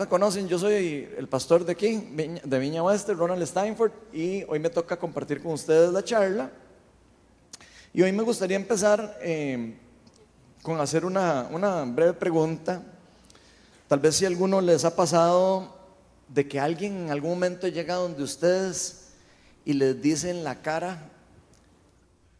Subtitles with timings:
[0.00, 1.98] me conocen, yo soy el pastor de aquí,
[2.42, 6.50] de Viña Oeste, Ronald Steinford, y hoy me toca compartir con ustedes la charla.
[7.92, 9.76] Y hoy me gustaría empezar eh,
[10.62, 12.82] con hacer una, una breve pregunta.
[13.88, 15.76] Tal vez si a alguno les ha pasado
[16.28, 19.10] de que alguien en algún momento llega donde ustedes
[19.66, 21.10] y les dice en la cara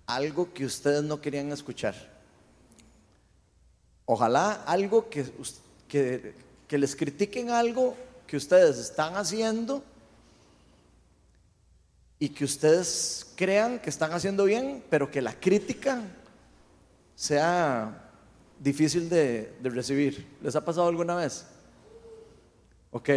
[0.06, 1.94] algo que ustedes no querían escuchar.
[4.06, 5.30] Ojalá algo que,
[5.88, 7.96] que, que les critiquen algo
[8.28, 9.82] que ustedes están haciendo
[12.16, 16.00] y que ustedes crean que están haciendo bien, pero que la crítica
[17.16, 18.08] sea
[18.60, 20.24] difícil de, recibir.
[20.44, 21.44] ¿Les ha pasado alguna vez?
[22.92, 23.10] Ok.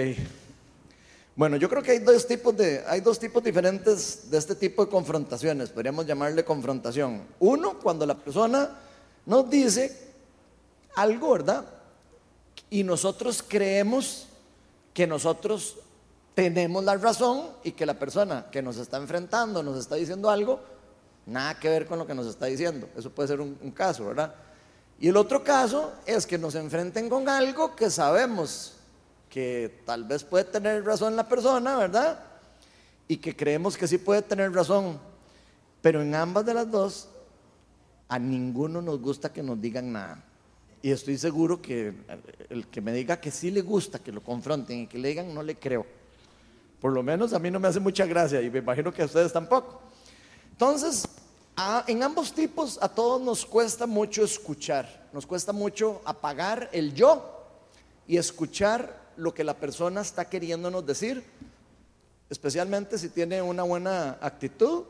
[1.36, 4.84] Bueno, yo creo que hay dos tipos de, hay dos tipos diferentes de este tipo
[4.84, 5.70] de confrontaciones.
[5.70, 7.22] Podríamos llamarle confrontación.
[7.40, 8.80] Uno, cuando la persona
[9.28, 9.96] nos dice
[10.96, 11.83] algo, ¿verdad?
[12.74, 14.26] Y nosotros creemos
[14.96, 15.78] que nosotros
[16.34, 20.60] tenemos la razón y que la persona que nos está enfrentando, nos está diciendo algo,
[21.28, 22.90] nada que ver con lo que nos está diciendo.
[22.98, 24.34] Eso puede ser un, caso, ¿verdad?
[25.00, 28.74] Y el otro caso es que nos enfrenten con algo que sabemos
[29.30, 32.24] que tal vez puede tener razón la persona, ¿verdad?
[33.08, 34.98] Y que creemos que sí puede tener razón.
[35.80, 37.08] Pero en ambas de las dos,
[38.08, 40.24] a ninguno nos gusta que nos digan nada.
[40.84, 41.94] Y estoy seguro que
[42.50, 45.34] el que me diga que sí le gusta que lo confronten y que le digan
[45.34, 45.86] no le creo.
[46.82, 49.06] Por lo menos a mí no me hace mucha gracia y me imagino que a
[49.06, 49.80] ustedes tampoco.
[50.52, 51.08] Entonces,
[51.88, 57.48] en ambos tipos a todos nos cuesta mucho escuchar, nos cuesta mucho apagar el yo
[58.06, 61.24] y escuchar lo que la persona está queriéndonos decir,
[62.30, 64.84] especialmente si tiene una buena actitud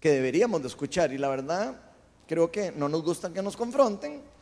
[0.00, 1.12] que deberíamos de escuchar.
[1.12, 1.80] Y la verdad,
[2.26, 4.39] creo que no nos gusta que nos confronten,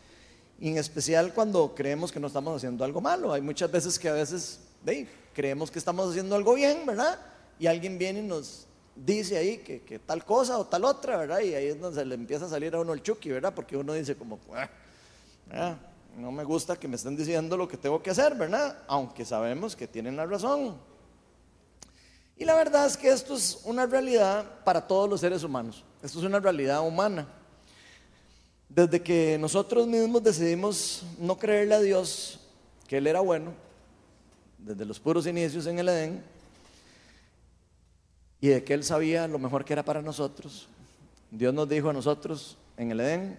[0.61, 3.33] y en especial cuando creemos que no estamos haciendo algo malo.
[3.33, 4.61] Hay muchas veces que a veces
[5.33, 7.19] creemos que estamos haciendo algo bien, ¿verdad?
[7.59, 11.41] Y alguien viene y nos dice ahí que, tal cosa o tal otra, ¿verdad?
[11.41, 13.55] Y ahí es donde se le empieza a salir a uno el chuki, ¿verdad?
[13.55, 14.68] Porque uno dice como, ah,
[15.52, 15.77] ah,
[16.17, 18.79] no me gusta que me estén diciendo lo que tengo que hacer, ¿verdad?
[18.89, 20.77] Aunque sabemos que tienen la razón.
[22.36, 25.85] Y la verdad es que esto es una realidad para todos los seres humanos.
[26.02, 27.29] Esto es una realidad humana.
[28.68, 32.39] Desde que nosotros mismos decidimos no creerle a Dios
[32.86, 33.52] que Él era bueno,
[34.58, 36.23] desde los puros inicios en el Edén,
[38.40, 40.68] y de que Él sabía lo mejor que era para nosotros,
[41.30, 43.39] Dios nos dijo a nosotros en el Edén,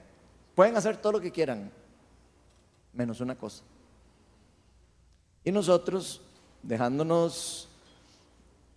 [0.56, 1.72] pueden hacer todo lo que quieran,
[2.94, 3.64] menos una cosa.
[5.44, 6.22] Y nosotros,
[6.64, 7.70] dejándonos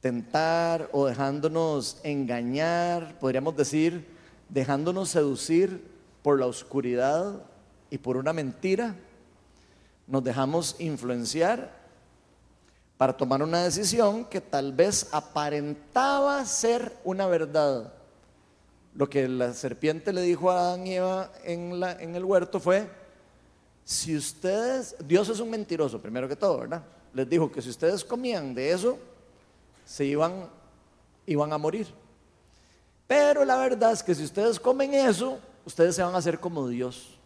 [0.00, 4.06] tentar o dejándonos engañar, podríamos decir,
[4.48, 5.91] dejándonos seducir
[6.22, 7.42] por la oscuridad
[7.90, 8.94] y por una mentira,
[10.06, 11.82] nos dejamos influenciar
[12.96, 17.92] para tomar una decisión que tal vez aparentaba ser una verdad.
[18.94, 22.88] Lo que la serpiente le dijo a Adán y Eva en, el huerto fue,
[23.84, 26.82] si ustedes, Dios es un mentiroso, primero que todo, ¿verdad?
[27.12, 28.98] Les dijo que si ustedes comían de eso,
[29.84, 30.48] se iban,
[31.26, 31.88] iban a morir.
[33.08, 36.68] Pero la verdad es que si ustedes comen eso, ustedes se van a hacer como
[36.68, 37.18] Dios.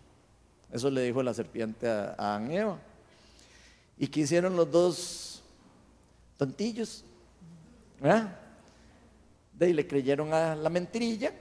[0.72, 2.78] Eso le dijo la serpiente a, a Eva.
[3.98, 5.42] ¿Y qué hicieron los dos
[6.36, 7.04] tontillos?
[9.52, 11.32] De ahí le creyeron a la mentirilla,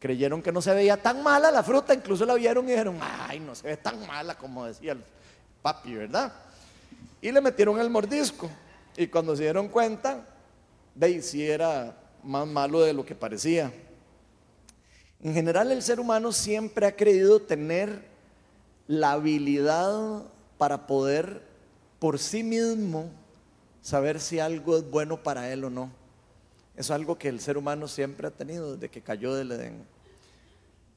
[0.00, 3.40] creyeron que no se veía tan mala la fruta, incluso la vieron y dijeron, ay,
[3.40, 5.04] no se ve tan mala como decía el
[5.62, 6.32] papi, ¿verdad?
[7.22, 8.50] Y le metieron el mordisco.
[8.96, 10.26] Y cuando se dieron cuenta,
[10.94, 13.72] de ahí sí era más malo de lo que parecía.
[15.24, 18.04] En general el ser humano siempre ha creído tener
[18.86, 20.22] la habilidad
[20.58, 21.40] para poder
[21.98, 23.08] por sí mismo
[23.80, 25.90] saber si algo es bueno para él o no.
[26.76, 29.86] Es algo que el ser humano siempre ha tenido desde que cayó del Edén.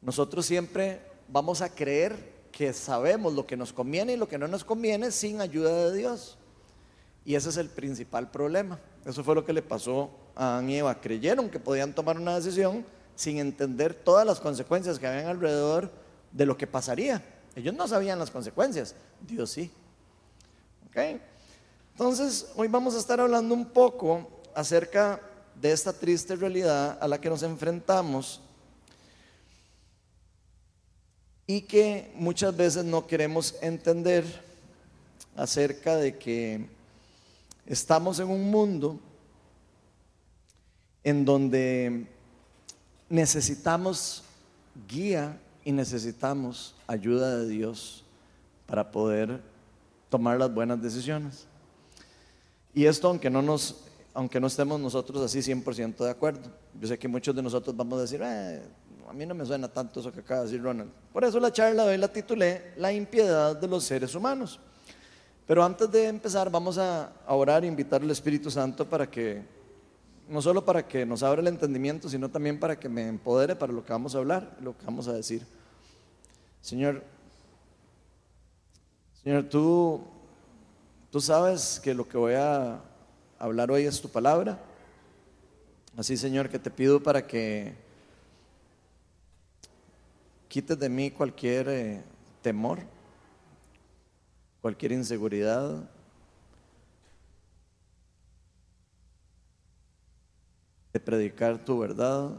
[0.01, 0.99] Nosotros siempre
[1.29, 5.09] vamos a creer que sabemos lo que nos conviene y lo que no nos conviene
[5.11, 6.38] sin ayuda de Dios.
[7.23, 8.77] Y ese es el principal problema.
[9.06, 11.00] Eso fue lo que le pasó a Adán y Eva.
[11.00, 12.83] Creyeron que podían tomar una decisión
[13.18, 15.92] sin entender todas las consecuencias que habían alrededor
[16.31, 17.22] de lo que pasaría.
[17.56, 18.96] Ellos no sabían las consecuencias,
[19.28, 19.72] Dios sí.
[21.94, 25.19] Entonces, hoy vamos a estar hablando un poco acerca
[25.60, 28.42] de esta triste realidad a la que nos enfrentamos
[31.48, 34.25] y que muchas veces no queremos entender
[35.36, 36.68] acerca de que
[37.66, 39.00] estamos en un mundo
[41.04, 42.08] en donde
[43.09, 44.24] necesitamos
[44.88, 48.04] guía y necesitamos ayuda de Dios
[48.65, 49.42] para poder
[50.09, 51.45] tomar las buenas decisiones.
[52.74, 53.83] Y esto aunque no, nos,
[54.13, 56.50] aunque no estemos nosotros así 100% de acuerdo.
[56.80, 58.62] Yo sé que muchos de nosotros vamos a decir, eh,
[59.09, 60.92] a mí no me suena tanto eso que acaba de decir Ronald.
[61.12, 64.59] Por eso la charla de hoy la titulé La impiedad de los seres humanos.
[65.48, 69.42] Pero antes de empezar vamos a orar e invitar al Espíritu Santo para que,
[70.29, 73.74] no solo para que nos abra el entendimiento, sino también para que me empodere para
[73.74, 75.45] lo que vamos a hablar, lo que vamos a decir.
[76.62, 77.03] Señor,
[79.24, 80.01] Señor, tú,
[81.12, 82.81] tú sabes que lo que voy a
[83.39, 84.59] hablar hoy es tu palabra.
[85.95, 87.73] Así, Señor, que te pido para que
[90.47, 92.03] quites de mí cualquier eh,
[92.41, 92.80] temor
[94.68, 95.89] cualquier inseguridad.
[100.97, 102.31] De predicar tu verdad.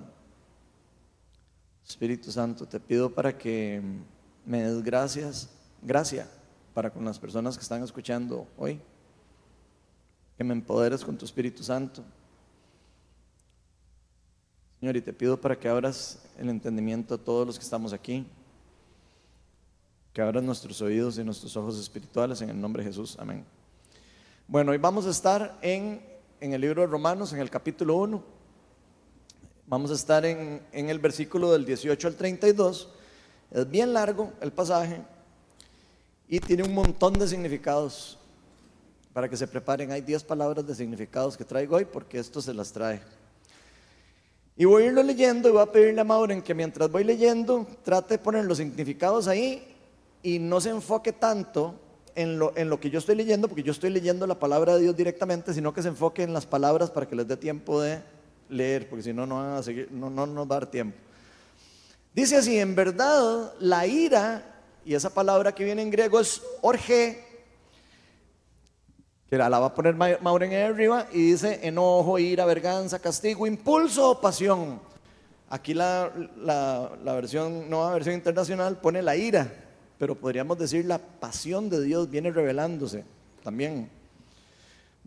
[1.86, 3.80] Espíritu Santo, te pido para que
[4.44, 5.48] me des gracias,
[5.80, 6.28] gracia
[6.74, 8.80] para con las personas que están escuchando hoy.
[10.36, 12.02] Que me empoderes con tu Espíritu Santo.
[14.80, 18.26] Señor, y te pido para que abras el entendimiento a todos los que estamos aquí
[20.12, 23.16] que abran nuestros oídos y nuestros ojos espirituales en el nombre de Jesús.
[23.20, 23.44] Amén.
[24.48, 26.02] Bueno, hoy vamos a estar en,
[26.40, 28.37] en el libro de Romanos, en el capítulo 1.
[29.70, 32.88] Vamos a estar en, en el versículo del 18 al 32.
[33.50, 35.02] Es bien largo el pasaje
[36.26, 38.18] y tiene un montón de significados.
[39.12, 42.54] Para que se preparen, hay 10 palabras de significados que traigo hoy porque esto se
[42.54, 43.02] las trae.
[44.56, 47.66] Y voy a irlo leyendo y voy a pedirle a Mauren que mientras voy leyendo
[47.84, 49.76] trate de poner los significados ahí
[50.22, 51.78] y no se enfoque tanto
[52.14, 54.80] en lo, en lo que yo estoy leyendo, porque yo estoy leyendo la palabra de
[54.84, 58.00] Dios directamente, sino que se enfoque en las palabras para que les dé tiempo de
[58.48, 60.96] leer, porque si no, no, van a seguir, no, no nos va a dar tiempo.
[62.14, 64.42] Dice así, en verdad, la ira,
[64.84, 67.24] y esa palabra que viene en griego es orge,
[69.28, 74.20] que la va a poner Mauren arriba, y dice enojo, ira, verganza, castigo, impulso o
[74.20, 74.80] pasión.
[75.50, 79.52] Aquí la, la, la versión, nueva versión internacional pone la ira,
[79.98, 83.04] pero podríamos decir la pasión de Dios viene revelándose
[83.42, 83.97] también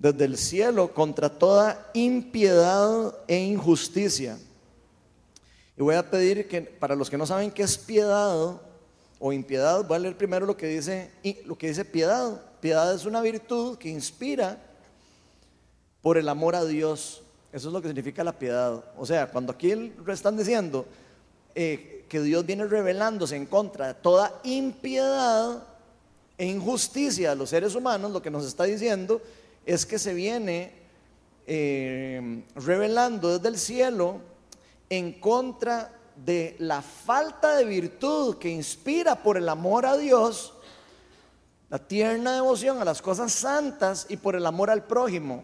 [0.02, 4.40] desde el cielo contra toda impiedad e injusticia.
[5.78, 8.60] Y voy a pedir que para los que no saben qué es piedad
[9.20, 11.12] o impiedad, voy a leer primero lo que dice
[11.46, 12.42] lo que dice piedad.
[12.60, 14.58] Piedad es una virtud que inspira
[16.02, 17.22] por el amor a Dios.
[17.54, 18.84] Eso es lo que significa la piedad.
[18.98, 20.88] O sea, cuando aquí están diciendo
[21.54, 25.64] eh, que Dios viene revelándose en contra de toda impiedad
[26.40, 29.32] e injusticia de los seres humanos, lo que nos está diciendo es
[29.66, 30.74] que se viene
[31.46, 34.22] eh, revelando desde el cielo
[34.90, 40.54] en contra de la falta de virtud que inspira por el amor a Dios,
[41.70, 45.44] la tierna devoción a las cosas santas y por el amor al prójimo.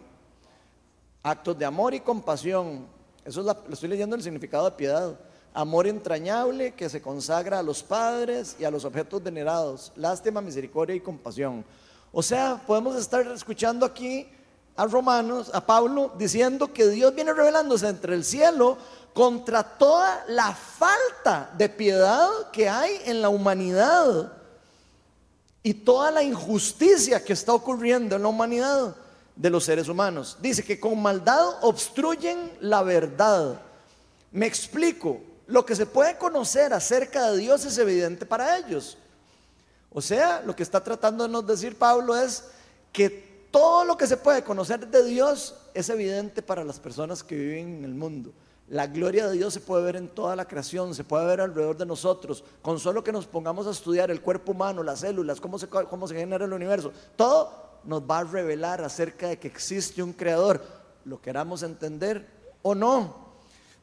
[1.22, 2.86] Actos de amor y compasión.
[3.24, 5.18] Eso es lo estoy leyendo el significado de piedad
[5.54, 10.94] amor entrañable que se consagra a los padres y a los objetos venerados, lástima, misericordia
[10.94, 11.64] y compasión.
[12.12, 14.26] O sea, podemos estar escuchando aquí
[14.76, 18.78] a Romanos, a Pablo, diciendo que Dios viene revelándose entre el cielo
[19.12, 24.32] contra toda la falta de piedad que hay en la humanidad
[25.62, 28.94] y toda la injusticia que está ocurriendo en la humanidad
[29.34, 30.36] de los seres humanos.
[30.40, 33.60] Dice que con maldad obstruyen la verdad.
[34.30, 38.96] Me explico, lo que se puede conocer acerca de Dios es evidente para ellos.
[39.90, 42.44] O sea, lo que está tratando de nos decir Pablo es
[42.92, 47.36] que todo lo que se puede conocer de Dios es evidente para las personas que
[47.36, 48.32] viven en el mundo.
[48.68, 51.78] La gloria de Dios se puede ver en toda la creación, se puede ver alrededor
[51.78, 55.58] de nosotros, con solo que nos pongamos a estudiar el cuerpo humano, las células, cómo
[55.58, 56.92] se, cómo se genera el universo.
[57.16, 60.62] Todo nos va a revelar acerca de que existe un creador,
[61.06, 62.28] lo queramos entender
[62.60, 63.28] o no.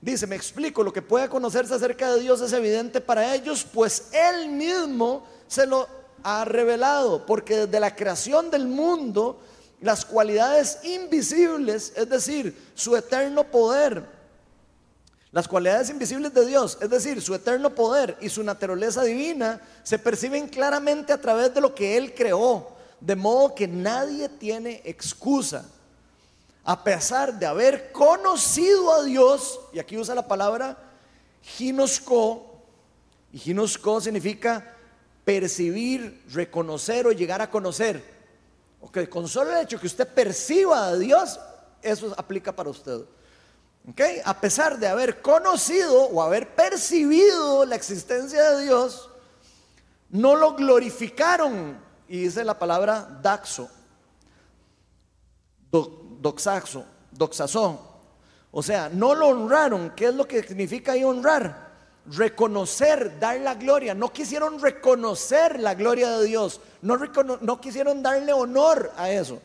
[0.01, 4.11] Dice, me explico, lo que puede conocerse acerca de Dios es evidente para ellos, pues
[4.13, 5.87] Él mismo se lo
[6.23, 9.39] ha revelado, porque desde la creación del mundo,
[9.81, 14.03] las cualidades invisibles, es decir, su eterno poder,
[15.31, 19.99] las cualidades invisibles de Dios, es decir, su eterno poder y su naturaleza divina, se
[19.99, 22.69] perciben claramente a través de lo que Él creó,
[23.01, 25.65] de modo que nadie tiene excusa.
[26.63, 30.77] A pesar de haber conocido a Dios, y aquí usa la palabra
[31.41, 32.63] ginosco,
[33.31, 34.74] y ginosco significa
[35.25, 38.01] percibir, reconocer o llegar a conocer.
[38.79, 41.39] Ok, con solo el hecho que usted perciba a Dios,
[41.81, 43.01] eso aplica para usted.
[43.89, 49.09] Ok, a pesar de haber conocido o haber percibido la existencia de Dios,
[50.09, 53.69] no lo glorificaron y dice la palabra daxo,
[55.71, 57.79] doxaxo, doxazón.
[58.51, 59.91] O sea, no lo honraron.
[59.95, 61.64] ¿Qué es lo que significa ahí honrar?
[62.07, 63.95] Reconocer, dar la gloria.
[63.95, 66.61] No quisieron reconocer la gloria de Dios.
[66.81, 69.41] No, quisieron darle honor a eso.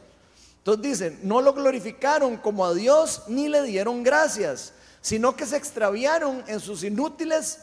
[0.59, 5.57] Entonces dicen, no lo glorificaron como a Dios ni le dieron gracias, sino que se
[5.57, 7.61] extraviaron en sus inútiles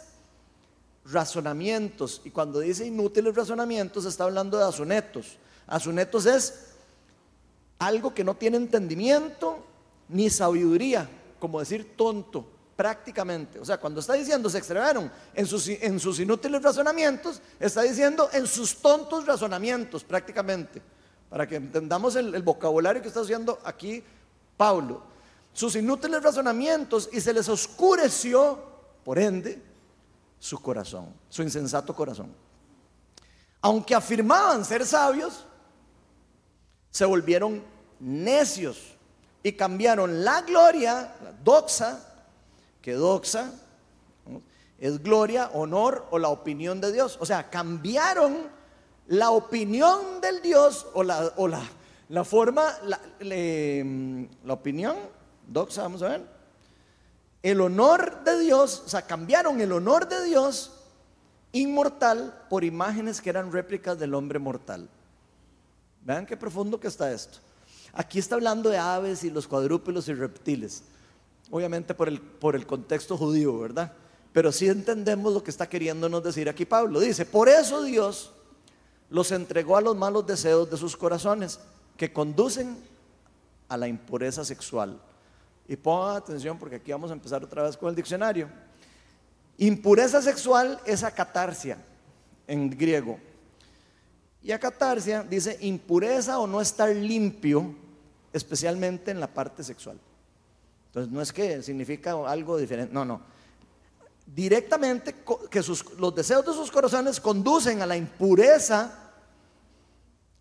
[1.06, 2.22] razonamientos.
[2.26, 5.38] Y cuando dice inútiles razonamientos, está hablando de asunetos.
[5.68, 6.68] Asunetos es
[7.78, 9.60] algo que no tiene entendimiento
[10.10, 11.08] ni sabiduría,
[11.40, 13.60] como decir tonto, prácticamente.
[13.60, 18.30] O sea, cuando está diciendo se extraviaron en sus, en sus inútiles razonamientos, está diciendo
[18.32, 20.82] en sus tontos razonamientos, prácticamente.
[21.30, 24.02] Para que entendamos el, el vocabulario que está haciendo aquí
[24.56, 25.02] Pablo.
[25.52, 28.64] Sus inútiles razonamientos y se les oscureció,
[29.04, 29.62] por ende,
[30.40, 32.32] su corazón, su insensato corazón.
[33.60, 35.46] Aunque afirmaban ser sabios,
[36.92, 37.64] se volvieron
[38.00, 38.96] necios
[39.42, 42.00] y cambiaron la gloria, la doxa,
[42.88, 43.52] que doxa
[44.80, 47.18] es gloria, honor o la opinión de Dios.
[47.20, 48.48] O sea, cambiaron
[49.08, 51.62] la opinión del Dios o la, o la,
[52.08, 54.96] la forma, la, la opinión,
[55.46, 56.22] doxa, vamos a ver
[57.44, 60.72] el honor de Dios, o sea, cambiaron el honor de Dios
[61.52, 64.88] inmortal por imágenes que eran réplicas del hombre mortal.
[66.06, 67.40] Vean qué profundo que está esto.
[67.92, 70.84] Aquí está hablando de aves y los cuadrúpedos y reptiles.
[71.50, 73.94] Obviamente por el, por el contexto judío, ¿verdad?
[74.34, 77.00] Pero sí entendemos lo que está queriéndonos decir aquí Pablo.
[77.00, 78.34] Dice, por eso Dios
[79.10, 81.60] los entregó a los malos deseos de sus corazones
[81.96, 82.78] que conducen
[83.70, 85.00] a la impureza sexual
[85.68, 88.50] y pongan atención porque aquí vamos a empezar otra vez con el diccionario.
[89.58, 91.78] Impureza sexual es acatarsia
[92.46, 93.20] en griego.
[94.42, 97.76] Y acatarsia dice impureza o no estar limpio,
[98.32, 100.00] especialmente en la parte sexual.
[100.88, 103.22] Entonces no es que significa algo diferente, no, no.
[104.26, 105.16] Directamente
[105.50, 105.64] que
[105.98, 109.12] los deseos de sus corazones conducen a la impureza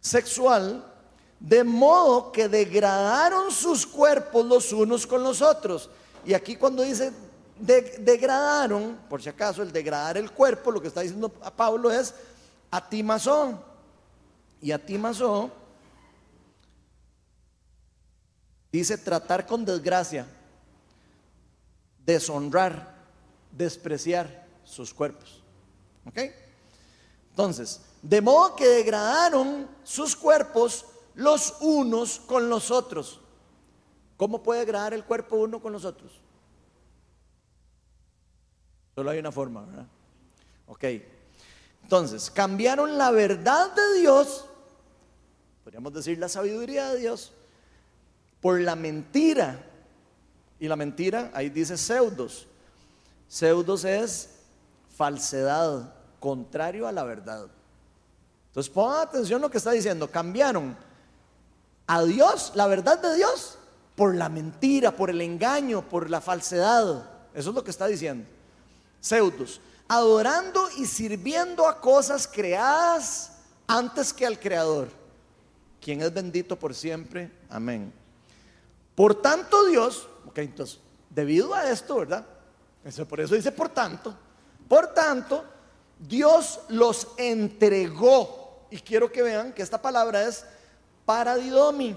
[0.00, 0.92] sexual
[1.38, 5.90] de modo que degradaron sus cuerpos los unos con los otros.
[6.24, 7.12] Y aquí cuando dice
[7.58, 12.14] degradaron, por si acaso el degradar el cuerpo, lo que está diciendo a Pablo es
[12.70, 13.62] atimazó.
[14.60, 15.50] Y atimazó
[18.76, 20.26] dice tratar con desgracia,
[22.04, 22.94] deshonrar,
[23.50, 25.42] despreciar sus cuerpos.
[26.06, 26.18] ¿Ok?
[27.30, 33.20] Entonces, de modo que degradaron sus cuerpos los unos con los otros.
[34.16, 36.12] ¿Cómo puede agradar el cuerpo uno con los otros?
[38.94, 39.86] Solo hay una forma, ¿verdad?
[40.66, 40.84] Ok.
[41.82, 44.46] Entonces, cambiaron la verdad de Dios,
[45.62, 47.32] podríamos decir la sabiduría de Dios,
[48.46, 49.58] por la mentira.
[50.60, 52.46] Y la mentira, ahí dice pseudos.
[53.26, 54.28] Pseudos es
[54.96, 57.48] falsedad, contrario a la verdad.
[58.46, 60.08] Entonces pongan atención lo que está diciendo.
[60.08, 60.76] Cambiaron
[61.88, 63.58] a Dios, la verdad de Dios,
[63.96, 67.04] por la mentira, por el engaño, por la falsedad.
[67.34, 68.28] Eso es lo que está diciendo.
[69.00, 73.32] Pseudos, adorando y sirviendo a cosas creadas
[73.66, 74.88] antes que al Creador,
[75.80, 77.32] quien es bendito por siempre.
[77.50, 78.05] Amén.
[78.96, 82.26] Por tanto Dios, ok, entonces, debido a esto, ¿verdad?
[83.08, 84.16] por eso dice por tanto,
[84.68, 85.44] por tanto,
[85.98, 88.66] Dios los entregó.
[88.70, 90.44] Y quiero que vean que esta palabra es
[91.04, 91.96] paradidomi.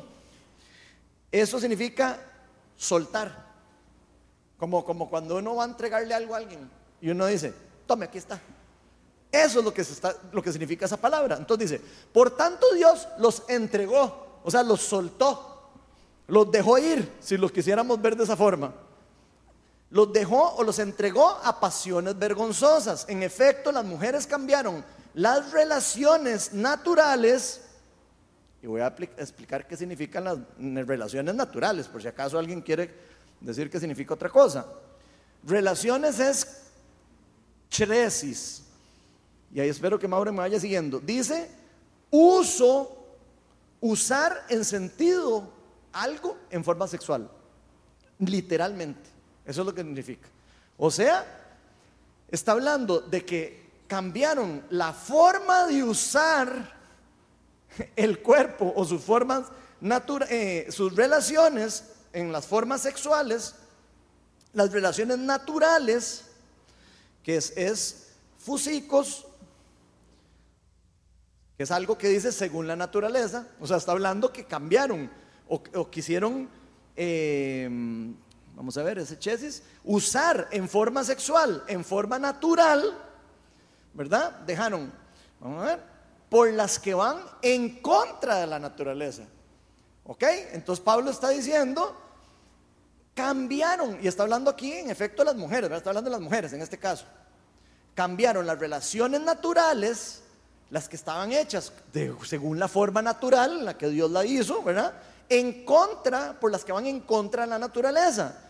[1.32, 2.20] Eso significa
[2.76, 3.50] soltar.
[4.58, 6.70] Como, como cuando uno va a entregarle algo a alguien
[7.02, 7.54] y uno dice,
[7.88, 8.40] tome, aquí está.
[9.32, 11.38] Eso es lo que, está, lo que significa esa palabra.
[11.38, 15.49] Entonces dice, por tanto Dios los entregó, o sea, los soltó,
[16.30, 18.74] los dejó ir, si los quisiéramos ver de esa forma.
[19.90, 23.06] Los dejó o los entregó a pasiones vergonzosas.
[23.10, 27.62] En efecto, las mujeres cambiaron las relaciones naturales
[28.62, 30.38] y voy a explicar qué significan las
[30.86, 32.94] relaciones naturales, por si acaso alguien quiere
[33.40, 34.66] decir que significa otra cosa.
[35.44, 36.62] Relaciones es
[37.70, 38.64] cheresis.
[39.54, 41.00] Y ahí espero que Mauro me vaya siguiendo.
[41.00, 41.50] Dice
[42.12, 42.98] uso,
[43.80, 45.59] usar en sentido
[45.94, 47.30] algo en forma sexual.
[48.20, 49.10] Literalmente.
[49.46, 50.28] Eso es lo que significa.
[50.78, 51.26] O sea,
[52.30, 56.78] está hablando de que cambiaron la forma de usar
[57.96, 59.46] el cuerpo o sus formas
[60.30, 63.56] eh, sus relaciones en las formas sexuales,
[64.54, 66.26] las relaciones naturales,
[67.24, 69.26] que es, es fusicos,
[71.58, 75.10] que es algo que dice según la naturaleza, o sea, está hablando que cambiaron
[75.50, 76.48] o, quisieron,
[76.96, 77.68] eh,
[78.56, 82.96] vamos a ver, ese chesis, usar en forma sexual, en forma natural,
[83.94, 84.32] ¿verdad?
[84.46, 84.92] Dejaron,
[85.40, 85.80] vamos a ver,
[86.30, 89.24] por las que van en contra de la naturaleza.
[90.06, 90.24] ¿Ok?
[90.54, 91.96] Entonces Pablo está diciendo,
[93.14, 95.80] cambiaron, y está hablando aquí en efecto de las mujeres, ¿verdad?
[95.80, 97.06] está hablando de las mujeres en este caso,
[97.96, 100.22] cambiaron las relaciones naturales
[100.70, 101.74] las que estaban hechas
[102.24, 104.94] según la forma natural en la que Dios la hizo, ¿verdad?
[105.30, 108.46] En contra, por las que van en contra de la naturaleza.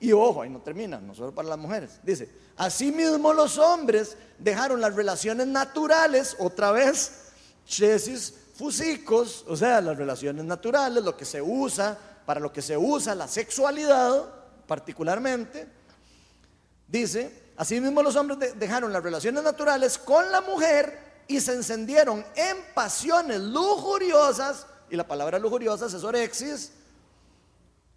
[0.00, 2.00] Y ojo, ahí no termina, no solo para las mujeres.
[2.02, 7.28] Dice, asimismo los hombres dejaron las relaciones naturales, otra vez,
[7.66, 11.96] chesis fusicos, o sea, las relaciones naturales, lo que se usa,
[12.26, 14.26] para lo que se usa la sexualidad,
[14.66, 15.68] particularmente.
[16.86, 22.56] Dice, asimismo los hombres dejaron las relaciones naturales con la mujer y se encendieron en
[22.74, 26.70] pasiones lujuriosas, y la palabra lujuriosas es orexis,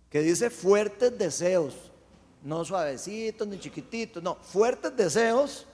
[0.09, 1.73] que dice fuertes deseos,
[2.41, 5.65] no suavecitos ni chiquititos, no, fuertes deseos,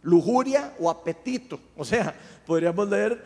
[0.00, 1.60] lujuria o apetito.
[1.76, 3.22] O sea, podríamos leer,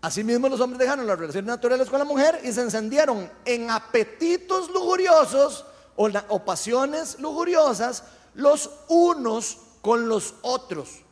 [0.00, 4.68] asimismo los hombres dejaron las relaciones naturales con la mujer y se encendieron en apetitos
[4.68, 8.02] lujuriosos o, o pasiones lujuriosas
[8.34, 11.02] los unos con los otros.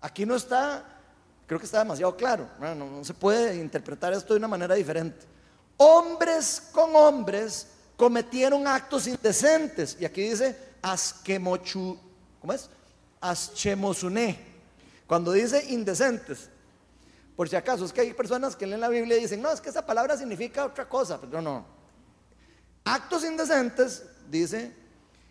[0.00, 0.97] Aquí no está
[1.48, 2.46] Creo que está demasiado claro.
[2.60, 5.24] no, se puede interpretar esto de una manera diferente.
[5.78, 9.96] Hombres con hombres cometieron actos indecentes.
[9.98, 11.98] Y aquí dice asquemochu,
[12.38, 12.68] ¿cómo es?
[13.22, 14.38] Aschemosune.
[15.06, 16.50] Cuando dice indecentes,
[17.34, 19.62] por si acaso, es que hay personas que leen la Biblia y dicen, no, es
[19.62, 21.18] que esa palabra significa otra cosa.
[21.18, 21.64] Pero no.
[22.84, 24.76] Actos indecentes, dice,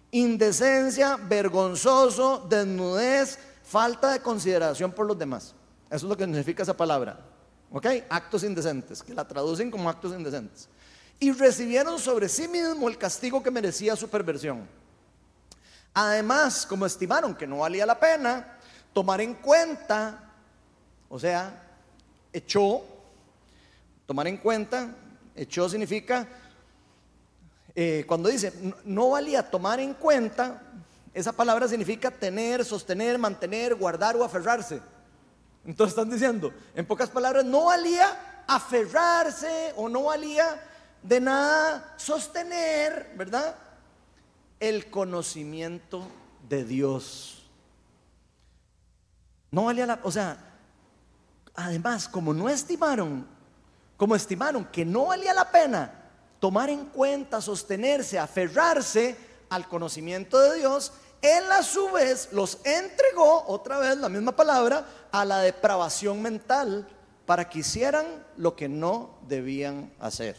[0.10, 5.54] indecencia, vergonzoso, desnudez, falta de consideración por los demás.
[5.88, 7.20] Eso es lo que significa esa palabra.
[7.72, 7.86] ¿Ok?
[8.10, 10.70] Actos indecentes, que la traducen como actos indecentes.
[11.20, 14.68] Y recibieron sobre sí mismo el castigo que merecía su perversión.
[15.94, 18.58] Además, como estimaron que no valía la pena
[18.94, 20.32] tomar en cuenta,
[21.10, 21.64] o sea,
[22.32, 22.84] echó,
[24.06, 24.90] tomar en cuenta,
[25.36, 26.28] echó significa,
[27.76, 28.54] eh, cuando dice
[28.86, 30.62] no valía tomar en cuenta,
[31.14, 34.80] esa palabra significa tener, sostener, mantener, guardar o aferrarse.
[35.68, 40.64] Entonces están diciendo, en pocas palabras, no valía aferrarse o no valía
[41.04, 43.54] de nada sostener, ¿verdad?
[44.62, 46.08] El conocimiento
[46.48, 47.50] de Dios.
[49.52, 50.38] No valía la, o sea,
[51.54, 53.28] además, como no estimaron,
[53.98, 55.92] como estimaron que no valía la pena
[56.40, 59.18] tomar en cuenta, sostenerse, aferrarse
[59.50, 64.86] al conocimiento de Dios, él a su vez los entregó, otra vez la misma palabra,
[65.22, 66.88] a la depravación mental
[67.26, 68.06] para que hicieran
[68.38, 70.36] lo que no debían hacer.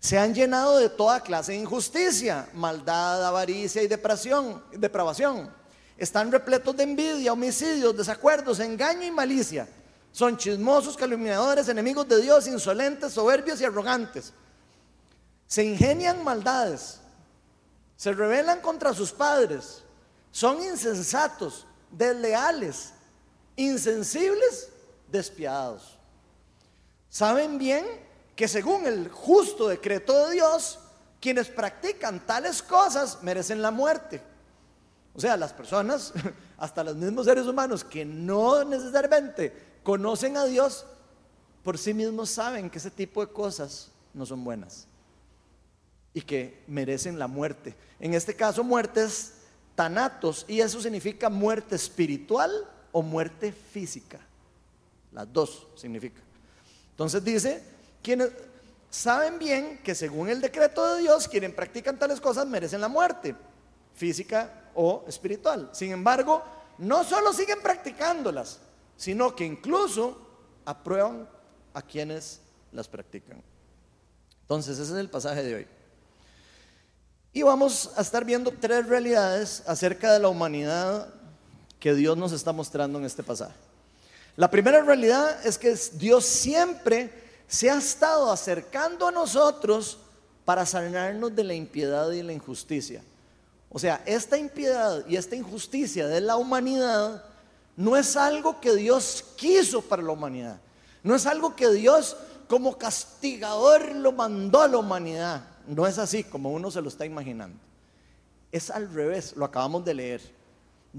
[0.00, 5.52] Se han llenado de toda clase de injusticia, maldad, avaricia y depravación.
[5.96, 9.68] Están repletos de envidia, homicidios, desacuerdos, engaño y malicia.
[10.12, 14.32] Son chismosos, calumniadores, enemigos de Dios, insolentes, soberbios y arrogantes.
[15.46, 17.00] Se ingenian maldades
[17.98, 19.82] se rebelan contra sus padres,
[20.30, 22.92] son insensatos, desleales,
[23.58, 24.70] insensibles,
[25.10, 25.98] despiadados.
[27.10, 27.84] Saben bien
[28.36, 30.78] que según el justo decreto de Dios,
[31.20, 34.22] quienes practican tales cosas merecen la muerte.
[35.12, 36.12] O sea, las personas,
[36.56, 40.86] hasta los mismos seres humanos que no necesariamente conocen a Dios,
[41.64, 44.86] por sí mismos saben que ese tipo de cosas no son buenas
[46.14, 47.74] y que merecen la muerte.
[47.98, 49.34] En este caso, muertes
[49.74, 52.52] tanatos, y eso significa muerte espiritual
[52.92, 54.18] o muerte física.
[55.12, 56.20] Las dos significa.
[56.90, 57.62] Entonces dice,
[58.02, 58.30] quienes
[58.90, 63.34] saben bien que según el decreto de Dios, quienes practican tales cosas merecen la muerte,
[63.94, 65.70] física o espiritual.
[65.72, 66.42] Sin embargo,
[66.78, 68.60] no solo siguen practicándolas,
[68.96, 70.18] sino que incluso
[70.64, 71.28] aprueban
[71.74, 72.40] a quienes
[72.72, 73.42] las practican.
[74.42, 75.66] Entonces, ese es el pasaje de hoy.
[77.32, 81.14] Y vamos a estar viendo tres realidades acerca de la humanidad
[81.80, 83.54] que Dios nos está mostrando en este pasaje.
[84.36, 87.10] La primera realidad es que Dios siempre
[87.46, 89.98] se ha estado acercando a nosotros
[90.44, 93.02] para sanarnos de la impiedad y la injusticia.
[93.70, 97.24] O sea, esta impiedad y esta injusticia de la humanidad
[97.76, 100.60] no es algo que Dios quiso para la humanidad.
[101.02, 102.16] No es algo que Dios
[102.48, 107.04] como castigador lo mandó a la humanidad no es así como uno se lo está
[107.04, 107.58] imaginando.
[108.50, 110.37] Es al revés, lo acabamos de leer.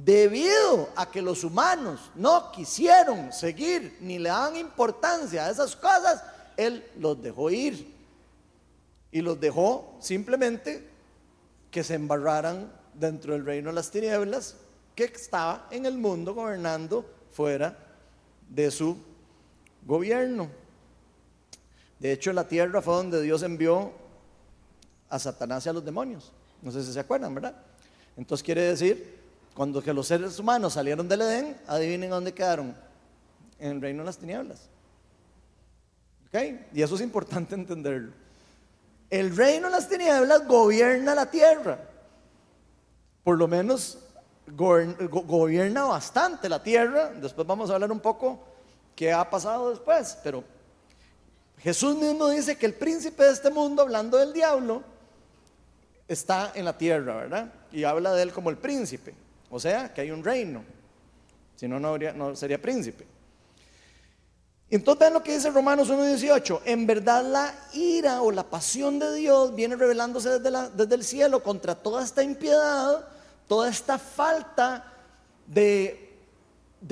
[0.06, 6.24] Debido a que los humanos no quisieron seguir ni le dan importancia a esas cosas,
[6.58, 7.98] Él los dejó ir.
[9.12, 10.88] Y los dejó simplemente
[11.72, 14.56] que se embarraran dentro del reino de las tinieblas
[14.96, 17.78] que estaba en el mundo gobernando fuera
[18.48, 18.98] de su
[19.86, 20.50] gobierno.
[22.00, 23.92] De hecho, la tierra fue donde Dios envió
[25.10, 26.32] a Satanás y a los demonios.
[26.62, 27.56] No sé si se acuerdan, ¿verdad?
[28.16, 29.19] Entonces quiere decir,
[29.60, 32.74] cuando que los seres humanos salieron del Edén, adivinen dónde quedaron.
[33.60, 34.70] En el reino de las tinieblas.
[36.30, 36.40] ¿Ok?
[36.74, 38.14] Y eso es importante entenderlo.
[39.10, 41.78] El reino de las tinieblas gobierna la tierra.
[43.22, 43.98] Por lo menos
[44.48, 47.10] gobierna bastante la tierra.
[47.10, 48.40] Después vamos a hablar un poco
[48.96, 50.18] qué ha pasado después.
[50.24, 50.42] Pero
[51.58, 54.84] Jesús mismo dice que el príncipe de este mundo, hablando del diablo,
[56.08, 57.54] está en la tierra, ¿verdad?
[57.74, 59.28] Y habla de él como el príncipe.
[59.50, 60.64] O sea, que hay un reino.
[61.56, 63.06] Si no, no, sería príncipe.
[64.70, 66.62] Entonces vean lo que dice Romanos 1.18.
[66.66, 71.76] En verdad la ira o la pasión de Dios viene revelándose desde, el cielo contra
[71.76, 73.08] toda esta impiedad
[73.48, 74.94] toda esta falta
[75.48, 76.14] de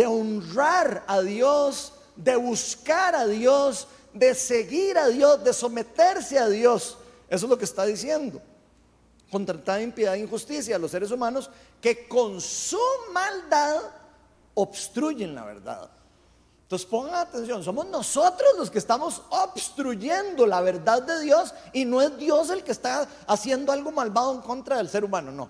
[0.08, 6.98] honrar a Dios, de buscar a Dios, de seguir a Dios, de someterse a Dios.
[7.30, 8.42] Eso es lo que está diciendo.
[9.32, 11.50] Contra tanta impiedad e injusticia a los seres humanos
[11.82, 12.80] que con su
[13.12, 13.82] maldad
[14.54, 15.90] obstruyen la verdad.
[16.64, 22.02] Entonces pongan atención, somos nosotros los que estamos obstruyendo la verdad de Dios y no
[22.02, 25.50] es Dios el que está haciendo algo malvado en contra del ser humano, no.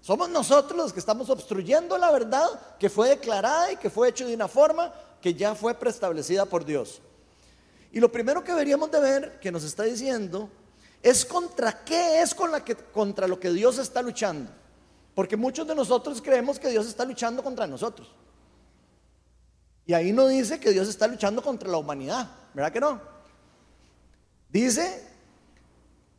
[0.00, 4.26] Somos nosotros los que estamos obstruyendo la verdad que fue declarada y que fue hecho
[4.26, 7.02] de una forma que ya fue preestablecida por Dios.
[7.92, 10.48] Y lo primero que deberíamos de ver que nos está diciendo
[11.02, 14.50] es contra qué es con la que, contra lo que Dios está luchando.
[15.14, 18.10] Porque muchos de nosotros creemos que Dios está luchando contra nosotros.
[19.86, 23.00] Y ahí no dice que Dios está luchando contra la humanidad, ¿verdad que no?
[24.50, 25.08] Dice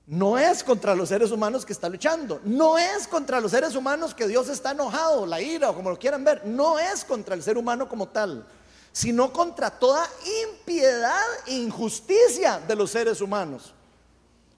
[0.10, 2.42] no es contra los seres humanos que está luchando.
[2.44, 6.00] No es contra los seres humanos que Dios está enojado, la ira o como lo
[6.00, 6.48] quieran ver.
[6.48, 8.44] No es contra el ser humano como tal,
[8.92, 10.10] sino contra toda
[10.50, 13.76] impiedad e injusticia de los seres humanos.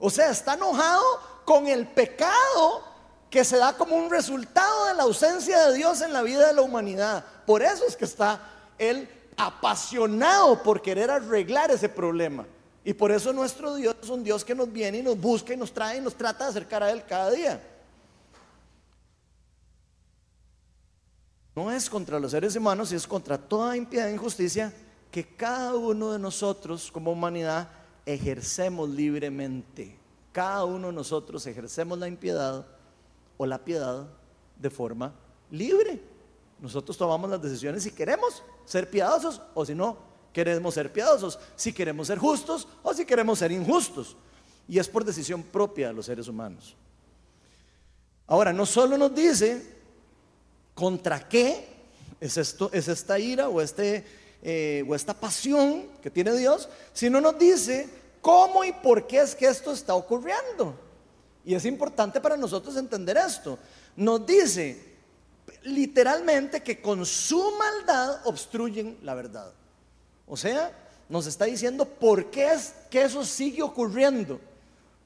[0.04, 1.00] O sea, está enojado
[1.44, 2.82] con el pecado
[3.30, 6.54] que se da como un resultado de la ausencia de Dios en la vida de
[6.54, 7.24] la humanidad.
[7.46, 8.40] Por eso es que está
[8.78, 12.44] él apasionado por querer arreglar ese problema.
[12.84, 15.56] Y por eso nuestro Dios es un Dios que nos viene y nos busca y
[15.56, 17.62] nos trae y nos trata de acercar a Él cada día.
[21.54, 24.72] No es contra los seres humanos, es contra toda impiedad e injusticia
[25.12, 27.68] que cada uno de nosotros como humanidad
[28.06, 29.98] ejercemos libremente.
[30.32, 32.66] Cada uno de nosotros ejercemos la impiedad
[33.36, 34.06] o la piedad
[34.58, 35.14] de forma
[35.50, 36.00] libre.
[36.60, 39.98] Nosotros tomamos las decisiones si queremos ser piadosos o si no
[40.32, 44.16] queremos ser piadosos, si queremos ser justos o si queremos ser injustos.
[44.68, 46.76] Y es por decisión propia de los seres humanos.
[48.26, 49.76] Ahora, no solo nos dice
[50.74, 51.68] contra qué
[52.20, 54.06] es, esto, es esta ira o, este,
[54.42, 57.88] eh, o esta pasión que tiene Dios, sino nos dice
[58.20, 60.74] cómo y por qué es que esto está ocurriendo.
[61.44, 63.58] Y es importante para nosotros entender esto.
[63.96, 64.92] Nos dice
[65.62, 69.52] literalmente que con su maldad obstruyen la verdad.
[70.26, 70.72] O sea,
[71.08, 74.40] nos está diciendo por qué es que eso sigue ocurriendo.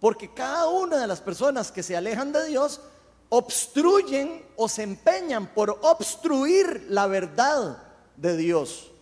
[0.01, 2.81] Porque cada una de las personas que se alejan de Dios
[3.29, 7.83] obstruyen o se empeñan por obstruir la verdad
[8.16, 8.92] de Dios.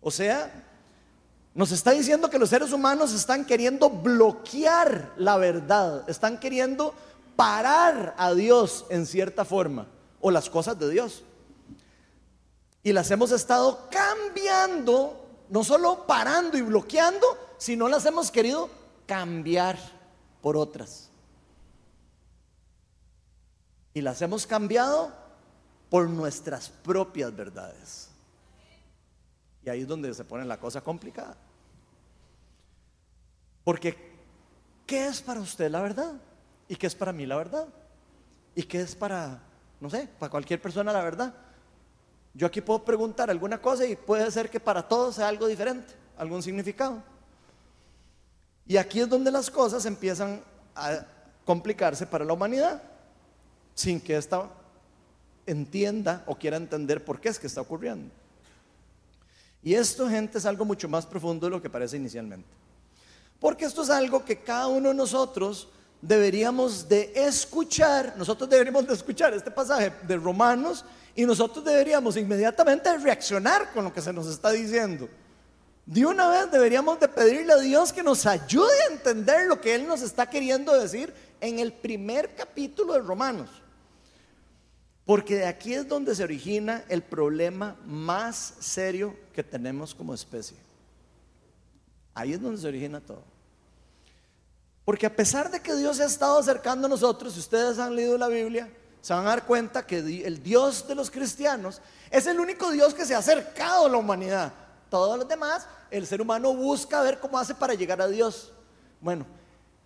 [0.00, 0.50] O sea,
[1.54, 6.94] nos está diciendo que los seres humanos están queriendo bloquear la verdad, están queriendo
[7.36, 9.86] parar a Dios en cierta forma,
[10.20, 11.24] o las cosas de Dios.
[12.82, 17.26] Y las hemos estado cambiando, no solo parando y bloqueando,
[17.58, 18.70] sino las hemos querido
[19.06, 19.78] cambiar
[20.40, 21.10] por otras.
[23.92, 25.12] Y las hemos cambiado
[25.90, 28.09] por nuestras propias verdades.
[29.64, 31.36] Y ahí es donde se pone la cosa complicada.
[33.64, 33.96] Porque,
[34.86, 36.14] ¿qué es para usted la verdad?
[36.68, 37.68] ¿Y qué es para mí la verdad?
[38.54, 39.40] ¿Y qué es para,
[39.80, 41.34] no sé, para cualquier persona la verdad?
[42.32, 45.92] Yo aquí puedo preguntar alguna cosa y puede ser que para todos sea algo diferente,
[46.16, 47.02] algún significado.
[48.66, 50.42] Y aquí es donde las cosas empiezan
[50.74, 51.04] a
[51.44, 52.82] complicarse para la humanidad,
[53.74, 54.48] sin que ésta
[55.46, 58.14] entienda o quiera entender por qué es que está ocurriendo.
[59.62, 62.48] Y esto, gente, es algo mucho más profundo de lo que parece inicialmente.
[63.38, 65.68] Porque esto es algo que cada uno de nosotros
[66.00, 72.96] deberíamos de escuchar, nosotros deberíamos de escuchar este pasaje de Romanos y nosotros deberíamos inmediatamente
[72.98, 75.08] reaccionar con lo que se nos está diciendo.
[75.84, 79.74] De una vez deberíamos de pedirle a Dios que nos ayude a entender lo que
[79.74, 83.50] Él nos está queriendo decir en el primer capítulo de Romanos.
[85.04, 90.58] Porque de aquí es donde se origina el problema más serio que tenemos como especie.
[92.12, 93.22] Ahí es donde se origina todo.
[94.84, 97.96] Porque a pesar de que Dios se ha estado acercando a nosotros, si ustedes han
[97.96, 102.26] leído la Biblia, se van a dar cuenta que el Dios de los cristianos es
[102.26, 104.52] el único Dios que se ha acercado a la humanidad.
[104.90, 108.52] Todos los demás, el ser humano busca ver cómo hace para llegar a Dios.
[109.00, 109.24] Bueno,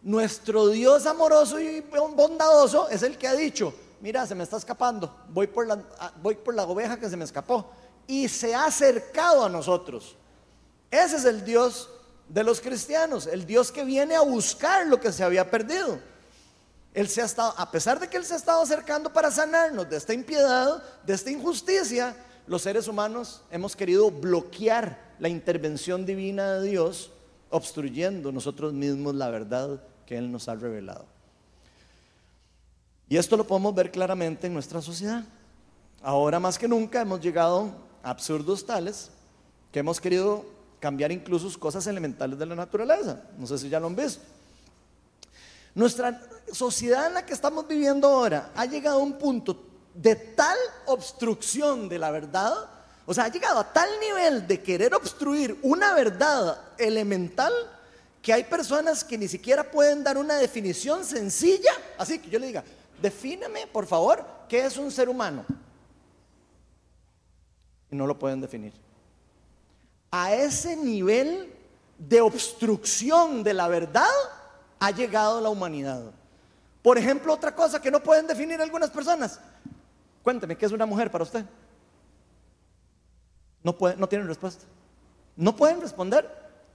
[0.02, 5.14] nuestro Dios amoroso y bondadoso es el que ha dicho, mira, se me está escapando,
[5.28, 5.80] voy por la,
[6.20, 7.70] voy por la oveja que se me escapó.
[8.06, 10.16] Y se ha acercado a nosotros.
[10.90, 11.88] Ese es el Dios
[12.28, 15.98] de los cristianos, el Dios que viene a buscar lo que se había perdido.
[16.92, 19.90] Él se ha estado, a pesar de que Él se ha estado acercando para sanarnos
[19.90, 26.54] de esta impiedad, de esta injusticia, los seres humanos hemos querido bloquear la intervención divina
[26.54, 27.10] de Dios,
[27.50, 31.06] obstruyendo nosotros mismos la verdad que Él nos ha revelado.
[33.08, 35.24] Y esto lo podemos ver claramente en nuestra sociedad.
[36.02, 37.72] Ahora más que nunca hemos llegado
[38.04, 39.10] absurdos tales
[39.72, 40.44] que hemos querido
[40.78, 43.22] cambiar incluso cosas elementales de la naturaleza.
[43.38, 44.22] No sé si ya lo han visto.
[45.74, 46.20] Nuestra
[46.52, 49.60] sociedad en la que estamos viviendo ahora ha llegado a un punto
[49.94, 52.52] de tal obstrucción de la verdad,
[53.06, 57.52] o sea, ha llegado a tal nivel de querer obstruir una verdad elemental
[58.22, 62.46] que hay personas que ni siquiera pueden dar una definición sencilla, así que yo le
[62.46, 62.64] diga,
[63.00, 65.44] defíneme por favor qué es un ser humano.
[67.94, 68.72] No lo pueden definir
[70.16, 71.52] a ese nivel
[71.98, 74.06] de obstrucción de la verdad
[74.78, 76.12] ha llegado la humanidad.
[76.82, 79.40] Por ejemplo, otra cosa que no pueden definir algunas personas.
[80.22, 81.44] Cuénteme, ¿qué es una mujer para usted?
[83.64, 84.64] No, puede, no tienen respuesta.
[85.34, 86.30] No pueden responder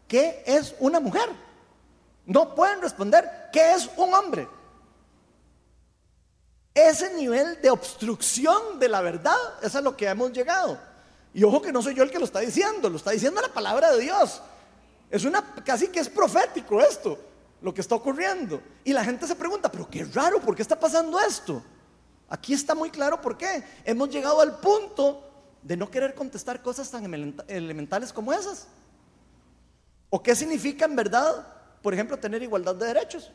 [0.06, 1.30] qué es una mujer.
[2.26, 4.50] No pueden responder qué es un hombre.
[6.74, 10.89] Ese nivel de obstrucción de la verdad es a lo que hemos llegado.
[11.34, 13.54] Y ojo que no soy yo el que lo está diciendo, lo está diciendo la
[13.54, 14.42] palabra de Dios.
[15.10, 17.18] Es una, casi que es profético esto,
[17.62, 18.62] lo que está ocurriendo.
[18.84, 21.64] Y la gente se pregunta, pero qué raro, ¿por qué está pasando esto?
[22.30, 23.64] Aquí está muy claro por qué.
[23.86, 25.24] Hemos llegado al punto
[25.62, 28.68] de no querer contestar cosas tan elementales como esas.
[30.10, 31.46] ¿O qué significa en verdad,
[31.82, 33.32] por ejemplo, tener igualdad de derechos?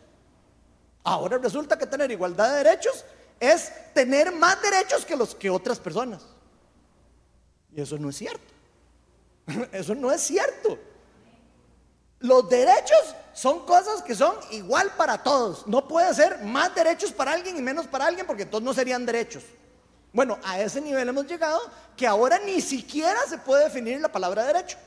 [1.02, 3.04] Ahora resulta que tener igualdad de derechos
[3.38, 6.22] es tener más derechos que los que otras personas.
[7.74, 8.54] Y eso no es cierto.
[9.72, 10.78] Eso no es cierto.
[12.20, 15.66] Los derechos son cosas que son igual para todos.
[15.66, 19.04] No puede ser más derechos para alguien y menos para alguien porque todos no serían
[19.04, 19.42] derechos.
[20.12, 21.60] Bueno, a ese nivel hemos llegado
[21.96, 24.78] que ahora ni siquiera se puede definir la palabra derecho.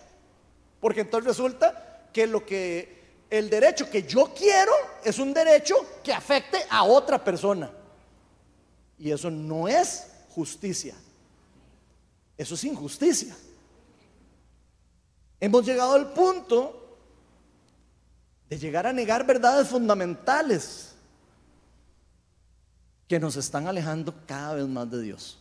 [0.80, 2.98] Porque entonces resulta que lo que
[3.30, 4.72] el derecho que yo quiero
[5.04, 7.70] es un derecho que afecte a otra persona.
[8.98, 10.96] Y eso no es justicia.
[12.38, 13.36] Eso es injusticia.
[15.40, 16.98] Hemos llegado al punto
[18.50, 20.94] de llegar a negar verdades fundamentales
[23.08, 25.38] que nos están alejando cada vez más de Dios.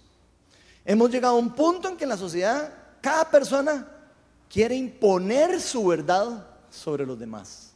[0.85, 3.87] Hemos llegado a un punto en que en la sociedad cada persona
[4.49, 7.73] quiere imponer su verdad sobre los demás.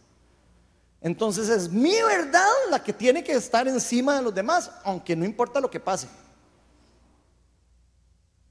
[1.00, 5.24] Entonces es mi verdad la que tiene que estar encima de los demás, aunque no
[5.24, 6.08] importa lo que pase.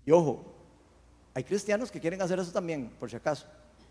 [0.05, 0.48] Y ojo,
[1.33, 3.45] hay cristianos que quieren hacer eso también, por si acaso.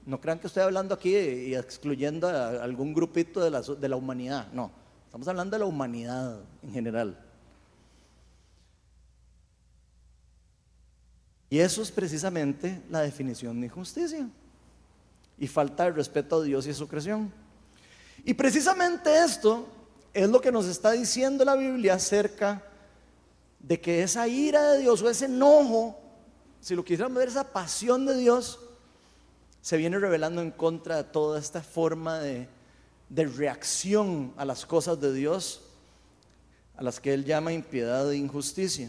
[0.05, 4.49] No crean que estoy hablando aquí y excluyendo a algún grupito de la, humanidad.
[4.53, 4.71] No,
[5.05, 7.19] estamos hablando de la humanidad en general.
[11.51, 14.29] Y eso es precisamente la definición de injusticia
[15.39, 17.33] y falta de respeto a Dios y a su creación.
[18.25, 19.67] Y precisamente esto
[20.13, 22.63] es lo que nos está diciendo la Biblia acerca
[23.61, 26.08] de que esa ira de Dios o ese enojo
[26.61, 28.59] si lo quisiéramos ver, esa pasión de Dios
[29.61, 32.49] se viene revelando en contra de toda esta forma de,
[33.11, 35.63] reacción a las cosas de Dios,
[36.77, 38.89] a las que Él llama impiedad e injusticia.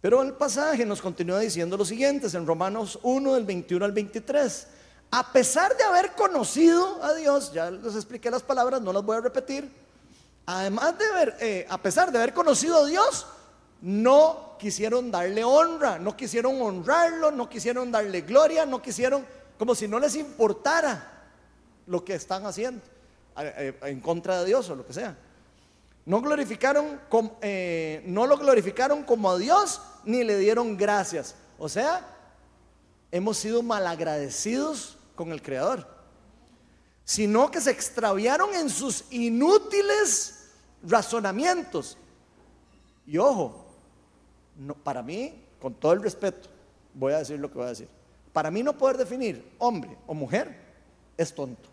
[0.00, 4.66] Pero el pasaje nos continúa diciendo lo siguiente, en Romanos 1, del 21 al 23.
[5.12, 9.16] A pesar de haber conocido a Dios, ya les expliqué las palabras, no las voy
[9.16, 9.70] a repetir.
[10.46, 13.26] Además de haber, eh, a pesar de haber conocido a Dios,
[13.82, 19.26] no quisieron darle honra, no quisieron honrarlo, no quisieron darle gloria, no quisieron,
[19.58, 21.24] como si no les importara
[21.86, 22.80] lo que están haciendo
[23.36, 25.16] en contra de Dios o lo que sea.
[26.06, 27.00] No, glorificaron,
[27.40, 31.34] eh, no lo glorificaron como a Dios ni le dieron gracias.
[31.58, 32.06] O sea,
[33.10, 35.88] hemos sido malagradecidos con el Creador,
[37.04, 40.50] sino que se extraviaron en sus inútiles
[40.82, 41.96] razonamientos.
[43.06, 43.61] Y ojo,
[44.56, 46.48] no, para mí, con todo el respeto,
[46.94, 47.88] voy a decir lo que voy a decir.
[48.32, 50.56] Para mí no poder definir hombre o mujer
[51.16, 51.68] es tonto.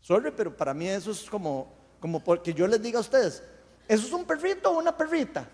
[0.00, 1.68] Sorry, pero para mí eso es como,
[2.00, 3.42] como porque yo les diga a ustedes,
[3.88, 5.48] ¿eso es un perrito o una perrita?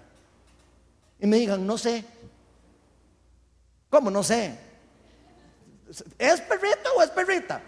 [1.18, 2.04] Y me digan, no sé.
[3.88, 4.10] ¿Cómo?
[4.10, 4.58] No sé.
[6.18, 7.62] ¿Es perrito o es perrita?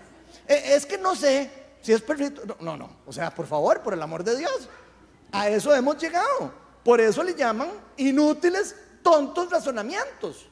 [0.47, 2.43] E, es que no sé si es perrito.
[2.47, 2.91] No, no, no.
[3.07, 4.69] O sea, por favor, por el amor de Dios.
[5.33, 6.53] A eso hemos llegado.
[6.85, 10.47] Por eso le llaman inútiles, tontos razonamientos.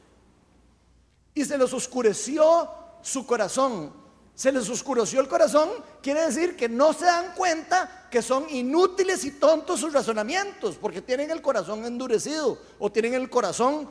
[1.35, 2.69] Y se les oscureció
[3.01, 3.93] su corazón.
[4.35, 5.69] Se les oscureció el corazón,
[6.01, 11.03] quiere decir que no se dan cuenta que son inútiles y tontos sus razonamientos, porque
[11.03, 13.87] tienen el corazón endurecido o tienen el corazón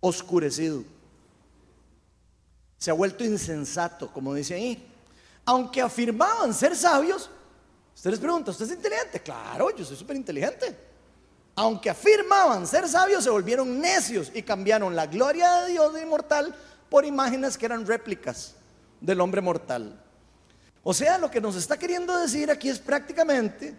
[0.00, 0.82] oscurecido.
[2.78, 4.90] Se ha vuelto insensato, como dice ahí.
[5.44, 7.30] Aunque afirmaban ser sabios,
[7.94, 9.20] usted les pregunta, ¿usted es inteligente?
[9.20, 10.76] Claro, yo soy súper inteligente.
[11.56, 16.54] Aunque afirmaban ser sabios, se volvieron necios y cambiaron la gloria de Dios de inmortal
[16.88, 18.54] por imágenes que eran réplicas
[19.00, 20.00] del hombre mortal.
[20.82, 23.74] O sea, lo que nos está queriendo decir aquí es prácticamente,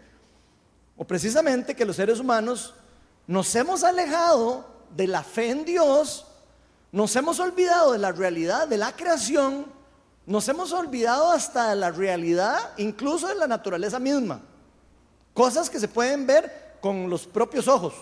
[0.98, 2.74] o precisamente, que los seres humanos
[3.28, 6.26] nos hemos alejado de la fe en Dios,
[6.92, 9.66] nos hemos olvidado de la realidad de la creación,
[10.26, 14.42] nos hemos olvidado hasta de la realidad incluso de la naturaleza misma.
[15.34, 17.94] Cosas que se pueden ver con los propios ojos,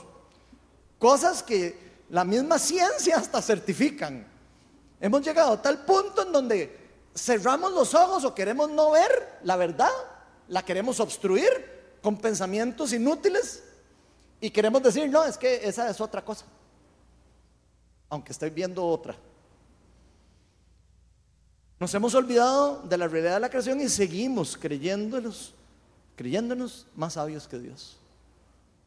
[1.00, 4.28] cosas que la misma ciencia hasta certifican.
[5.00, 6.80] Hemos llegado a tal punto en donde
[7.16, 9.92] cerramos los ojos o queremos no ver la verdad,
[10.48, 13.64] la queremos obstruir con pensamientos inútiles
[14.40, 16.46] y queremos decir, no, es que esa es otra cosa
[18.14, 19.16] aunque estoy viendo otra.
[21.84, 25.54] Nos hemos olvidado de la realidad de la creación y seguimos creyéndonos,
[26.16, 27.98] creyéndonos más sabios que Dios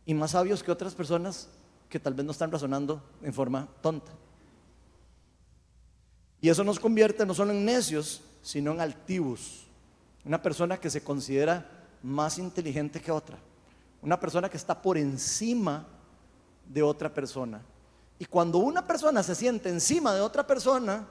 [0.06, 1.46] y más sabios que otras personas
[1.90, 4.12] que tal vez no están razonando en forma tonta.
[6.40, 9.66] Y eso nos convierte no solo en necios, sino en altivos.
[10.24, 11.68] Una persona que se considera
[12.02, 13.36] más inteligente que otra.
[14.00, 15.86] Una persona que está por encima
[16.66, 17.60] de otra persona.
[18.18, 21.06] Y cuando una persona se siente encima de otra persona,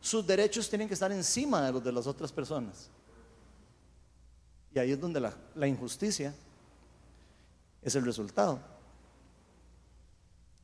[0.00, 2.90] sus derechos tienen que estar encima de los de las otras personas.
[4.74, 6.34] Y ahí es donde la, injusticia
[7.82, 8.60] es el resultado.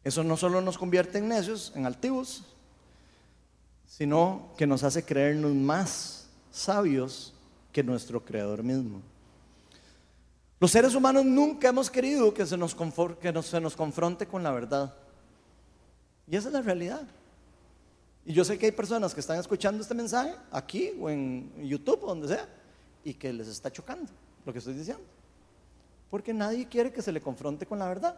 [0.02, 2.44] Eso no solo nos convierte en necios, en altivos,
[3.86, 7.32] sino que nos hace creernos más sabios
[7.72, 9.00] que nuestro Creador mismo.
[10.60, 12.74] Los seres humanos nunca hemos querido que se nos,
[13.20, 14.94] que se nos confronte con la verdad.
[16.26, 17.02] Y esa es la realidad.
[18.26, 22.02] Y yo sé que hay personas que están escuchando este mensaje aquí o en YouTube
[22.02, 22.48] o donde sea
[23.04, 24.10] y que les está chocando
[24.46, 25.04] lo que estoy diciendo.
[26.10, 28.16] Porque nadie quiere que se le confronte con la verdad.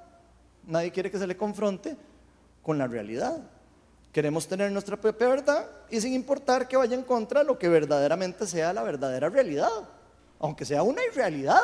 [0.66, 1.97] Nadie quiere que se le confronte
[2.62, 3.38] con la realidad.
[4.12, 7.69] Queremos tener nuestra propia verdad y sin importar que vaya en contra de lo que
[7.69, 9.71] verdaderamente sea la verdadera realidad.
[10.38, 11.61] Aunque sea una irrealidad,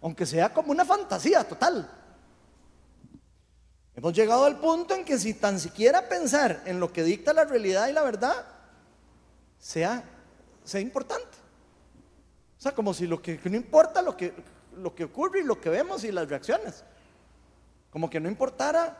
[0.00, 1.88] aunque sea como una fantasía total.
[3.96, 7.44] Hemos llegado al punto en que si tan siquiera pensar en lo que dicta la
[7.44, 8.44] realidad y la verdad
[9.58, 10.02] sea,
[10.64, 11.38] sea importante.
[12.58, 14.34] O sea, como si lo que, no importa lo que,
[14.76, 16.82] lo que ocurre y lo que vemos y las reacciones.
[17.90, 18.98] Como que no importara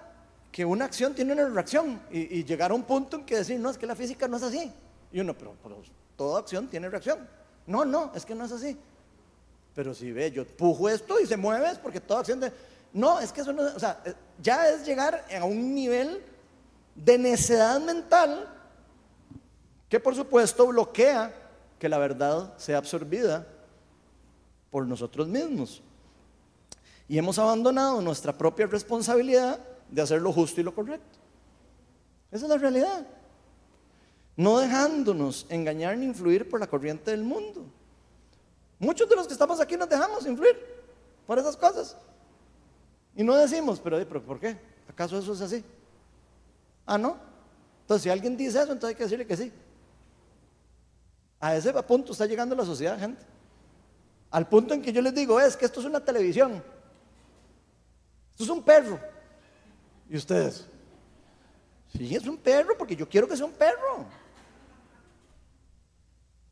[0.52, 3.70] que una acción tiene una reacción y, llegar a un punto en que decir, no,
[3.70, 4.72] es que la física no es así.
[5.12, 5.83] Y uno, pero, pero
[6.16, 7.28] toda acción tiene reacción.
[7.66, 8.78] No, no, es que no es así.
[9.74, 12.38] Pero si ve, yo empujo esto y se mueve, es porque toda acción...
[12.38, 12.52] De,
[12.94, 16.22] no, es que eso no, o sea, eh, ya es llegar a un nivel
[16.94, 18.48] de necedad mental
[19.88, 21.35] que por supuesto bloquea
[21.80, 23.46] que la verdad sea absorbida
[24.70, 25.83] por nosotros mismos.
[27.09, 29.59] Y hemos abandonado nuestra propia responsabilidad
[29.90, 31.18] de hacer lo justo y lo correcto.
[32.30, 33.07] Esa es la realidad.
[34.36, 37.64] No dejándonos engañar ni influir por la corriente del mundo.
[38.78, 40.57] Muchos de los que estamos aquí nos dejamos influir
[41.26, 41.97] por esas cosas.
[43.17, 44.59] Y no decimos, pero, ¿por qué?
[44.89, 45.65] ¿Acaso eso es así?
[46.87, 47.17] Ah, no.
[47.83, 49.53] Entonces, si alguien dice eso, entonces hay que decirle que sí.
[51.41, 53.23] A ese punto está llegando la sociedad, gente.
[54.31, 56.62] Al punto en que yo les digo, es que esto es una televisión.
[58.31, 58.99] Esto es un perro.
[60.09, 60.67] Y ustedes,
[61.97, 64.07] sí, es un perro porque yo quiero que sea un perro.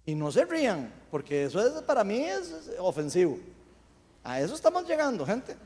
[0.04, 3.38] Y no se rían, porque eso es, para mí es ofensivo.
[4.24, 5.56] A eso estamos llegando, gente.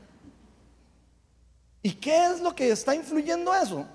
[1.87, 3.87] ¿Y qué es lo que está influyendo eso?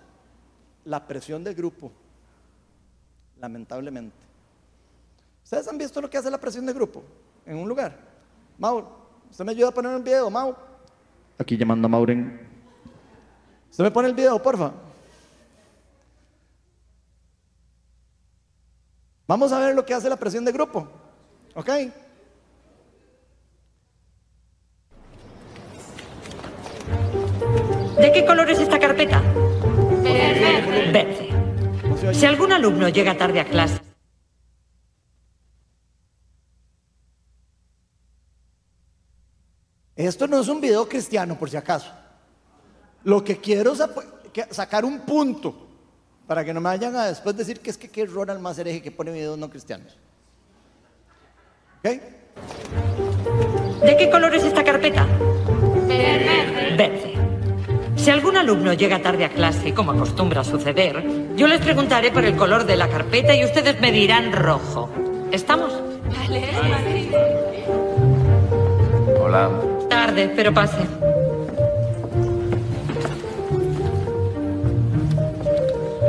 [0.86, 1.92] La presión del grupo,
[3.38, 4.16] lamentablemente.
[5.44, 7.04] ¿Ustedes han visto lo que hace la presión de grupo
[7.44, 7.94] en un lugar?
[8.56, 8.96] Mauro,
[9.30, 10.56] ¿usted me ayuda a poner un video, Mau?
[11.36, 12.40] Aquí llamando a Mauren.
[13.70, 14.72] ¿Usted me pone el video, porfa?
[19.26, 20.88] Vamos a ver lo que hace la presión de grupo.
[21.54, 21.68] ¿Ok?
[28.22, 29.20] Qué color es esta carpeta?
[30.02, 30.92] Verde.
[30.92, 32.14] Verde.
[32.14, 33.80] Si algún alumno llega tarde a clase.
[39.96, 41.92] Esto no es un video cristiano, por si acaso.
[43.04, 43.82] Lo que quiero es
[44.50, 45.68] sacar un punto
[46.26, 48.58] para que no me vayan a después decir que es que, que es Ronald más
[48.58, 49.96] hereje que pone videos no cristianos.
[51.78, 51.90] ¿Ok?
[53.84, 55.06] ¿De qué color es esta carpeta?
[55.86, 56.76] Verde.
[56.76, 57.11] Verde.
[58.02, 61.04] Si algún alumno llega tarde a clase, como acostumbra suceder,
[61.36, 64.90] yo les preguntaré por el color de la carpeta y ustedes me dirán rojo.
[65.30, 65.72] ¿Estamos?
[66.18, 66.42] Vale.
[69.22, 69.50] Hola.
[69.88, 70.78] Tarde, pero pase.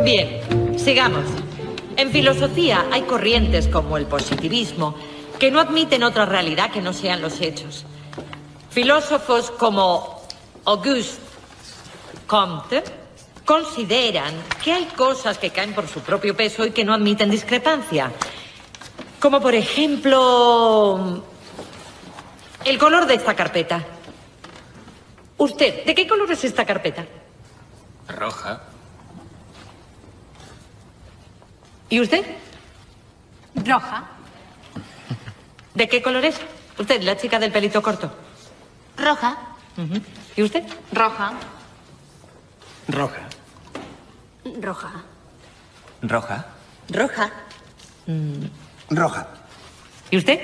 [0.04, 1.26] Bien, sigamos.
[1.96, 4.96] En filosofía hay corrientes como el positivismo
[5.38, 7.86] que no admiten otra realidad que no sean los hechos.
[8.72, 10.24] Filósofos como
[10.66, 11.33] Auguste
[12.28, 12.84] Comte
[13.46, 18.12] consideran que hay cosas que caen por su propio peso y que no admiten discrepancia.
[19.20, 21.24] Como por ejemplo
[22.66, 23.84] el color de esta carpeta.
[25.38, 27.06] Usted, ¿de qué color es esta carpeta?
[28.08, 28.62] Roja.
[31.90, 32.26] ¿Y usted?
[33.56, 34.06] Roja.
[35.74, 36.40] ¿De qué color es?
[36.78, 38.12] Usted, la chica del pelito corto.
[38.98, 39.38] Roja.
[40.36, 40.64] ¿Y usted?
[40.92, 41.34] Roja.
[42.88, 43.30] Roja.
[44.62, 44.92] Roja.
[46.02, 46.46] Roja.
[46.90, 47.32] Roja.
[48.90, 49.28] Roja.
[50.12, 50.40] ¿Y usted?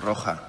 [0.00, 0.42] roja.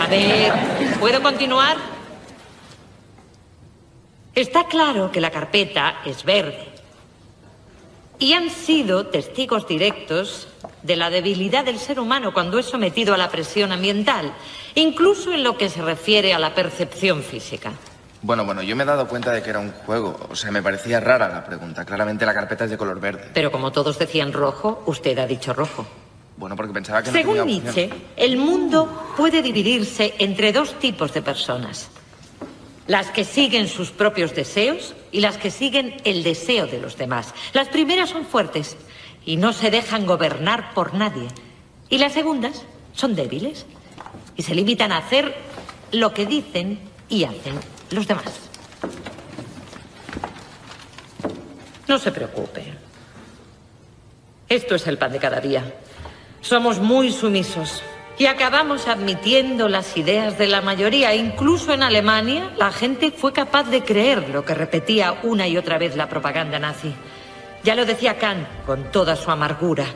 [0.00, 0.52] A ver,
[1.00, 1.76] ¿puedo continuar?
[4.34, 6.77] Está claro que la carpeta es verde.
[8.18, 10.48] Y han sido testigos directos
[10.82, 14.32] de la debilidad del ser humano cuando es sometido a la presión ambiental,
[14.74, 17.72] incluso en lo que se refiere a la percepción física.
[18.20, 20.18] Bueno, bueno, yo me he dado cuenta de que era un juego.
[20.30, 21.84] O sea, me parecía rara la pregunta.
[21.84, 23.30] Claramente la carpeta es de color verde.
[23.32, 25.86] Pero como todos decían rojo, usted ha dicho rojo.
[26.36, 27.46] Bueno, porque pensaba que no Según.
[27.46, 31.90] Nietzsche, el mundo puede dividirse entre dos tipos de personas.
[32.88, 37.34] Las que siguen sus propios deseos y las que siguen el deseo de los demás.
[37.52, 38.76] Las primeras son fuertes
[39.24, 41.28] y no se dejan gobernar por nadie.
[41.88, 42.64] Y las segundas
[42.94, 43.66] son débiles
[44.36, 45.36] y se limitan a hacer
[45.92, 47.60] lo que dicen y hacen
[47.90, 48.48] los demás.
[51.86, 52.64] No se preocupe.
[54.48, 55.74] Esto es el pan de cada día.
[56.40, 57.82] Somos muy sumisos
[58.18, 61.14] y acabamos admitiendo las ideas de la mayoría.
[61.14, 65.78] Incluso en Alemania la gente fue capaz de creer lo que repetía una y otra
[65.78, 66.92] vez la propaganda nazi.
[67.62, 69.86] Ya lo decía Kant con toda su amargura.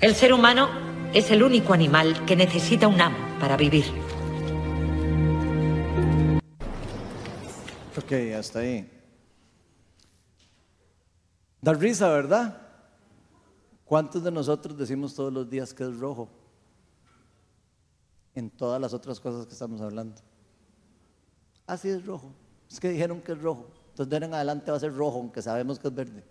[0.00, 0.68] El ser humano
[1.12, 3.84] es el único animal que necesita un amo para vivir.
[7.96, 8.88] Ok, hasta ahí.
[11.60, 12.62] Da risa, ¿verdad?
[13.84, 16.39] ¿Cuántos de nosotros decimos todos los días que es rojo?
[18.40, 20.18] En todas las otras cosas que estamos hablando.
[21.66, 22.32] Así es rojo.
[22.70, 23.70] Es que dijeron que es rojo.
[23.90, 26.24] Entonces de en adelante va a ser rojo, aunque sabemos que es verde.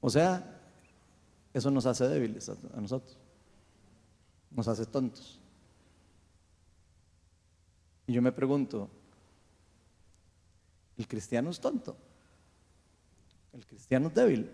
[0.00, 0.60] O sea,
[1.54, 3.16] eso nos hace débiles a nosotros.
[4.50, 5.38] Nos hace tontos.
[8.08, 8.90] Y yo me pregunto,
[10.96, 11.96] ¿el cristiano es tonto?
[13.52, 14.50] ¿El cristiano es débil?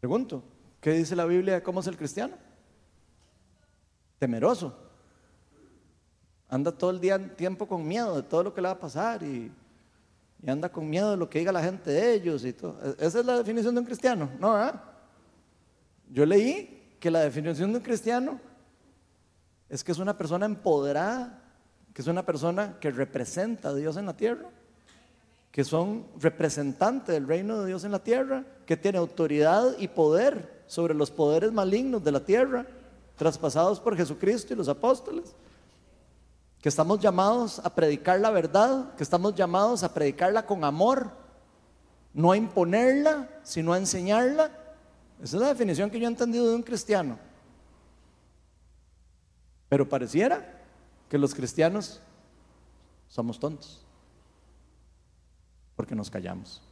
[0.00, 0.42] Pregunto,
[0.82, 2.34] ¿qué dice la Biblia de cómo es el cristiano?
[4.18, 4.76] Temeroso.
[6.48, 9.22] Anda todo el día tiempo con miedo de todo lo que le va a pasar
[9.22, 9.50] y,
[10.46, 12.76] anda con miedo de lo que diga la gente de ellos y todo.
[12.84, 14.52] E- Esa es la definición de un cristiano, ¿no?
[14.52, 14.82] ¿verdad?
[16.10, 18.40] Yo leí que la definición de un cristiano
[19.68, 21.42] es que es una persona empoderada,
[21.94, 24.50] que es una persona que representa a Dios en la tierra,
[25.52, 30.64] que son representantes del reino de Dios en la tierra, que tiene autoridad y poder
[30.66, 32.66] sobre los poderes malignos de la tierra,
[33.16, 35.34] traspasados por Jesucristo y los apóstoles.
[36.60, 41.10] que estamos llamados a predicar la verdad, que estamos llamados a predicarla con amor,
[42.14, 44.44] no a imponerla, sino a enseñarla.
[45.20, 47.18] Esa es la definición que yo he entendido de un cristiano.
[49.68, 50.62] Pero pareciera
[51.08, 52.00] que los cristianos
[53.08, 53.81] somos tontos,
[55.82, 56.62] porque nos callamos.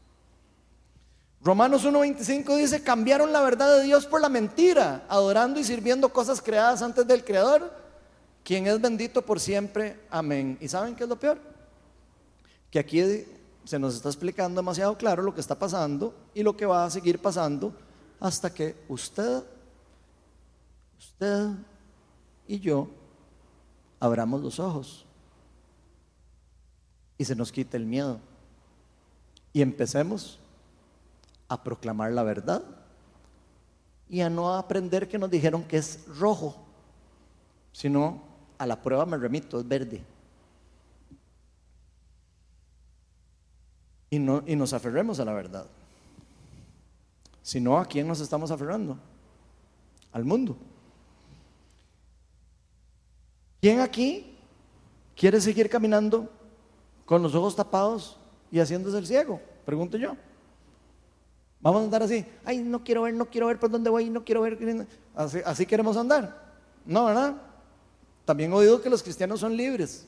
[1.42, 6.40] Romanos 1.25 dice, cambiaron la verdad de Dios por la mentira, adorando y sirviendo cosas
[6.40, 7.74] creadas antes del Creador,
[8.44, 9.98] quien es bendito por siempre.
[10.10, 10.56] Amén.
[10.60, 11.40] ¿Y saben qué es lo peor?
[12.70, 13.02] Que aquí
[13.64, 16.90] se nos está explicando demasiado claro lo que está pasando y lo que va a
[16.90, 17.74] seguir pasando
[18.20, 19.42] hasta que usted,
[20.96, 21.48] usted
[22.46, 22.88] y yo
[23.98, 25.04] abramos los ojos
[27.18, 28.29] y se nos quite el miedo
[29.52, 30.38] y empecemos
[31.48, 32.62] a proclamar la verdad
[34.08, 36.56] y a no aprender que nos dijeron que es rojo,
[37.72, 38.22] sino
[38.58, 40.02] a la prueba me remito, es verde.
[44.10, 45.66] Y, no, y nos aferremos a la verdad.
[47.42, 48.98] Si no, ¿a quién nos estamos aferrando?
[50.12, 50.56] Al mundo.
[53.60, 54.36] ¿Quién aquí
[55.16, 56.28] quiere seguir caminando
[57.06, 58.19] con los ojos tapados
[58.50, 59.40] y haciéndose el ciego?
[59.64, 60.16] Pregunto yo.
[61.60, 64.24] Vamos a andar así, ay, no quiero ver, no quiero ver por dónde voy, no
[64.24, 64.86] quiero ver.
[65.14, 66.54] Así, queremos andar.
[66.86, 67.36] No, ¿verdad?
[68.24, 70.06] También oído que los cristianos son libres.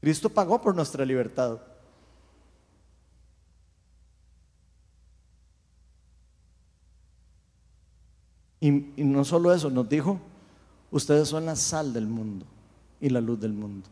[0.00, 1.60] Cristo pagó por nuestra libertad.
[8.58, 10.18] Y, no solo eso, nos dijo,
[10.90, 12.46] ustedes son la sal del mundo
[13.00, 13.88] y la luz del mundo.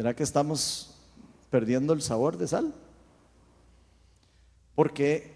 [0.00, 0.94] ¿Será que estamos
[1.50, 2.72] perdiendo el sabor de sal?
[4.74, 5.30] Porque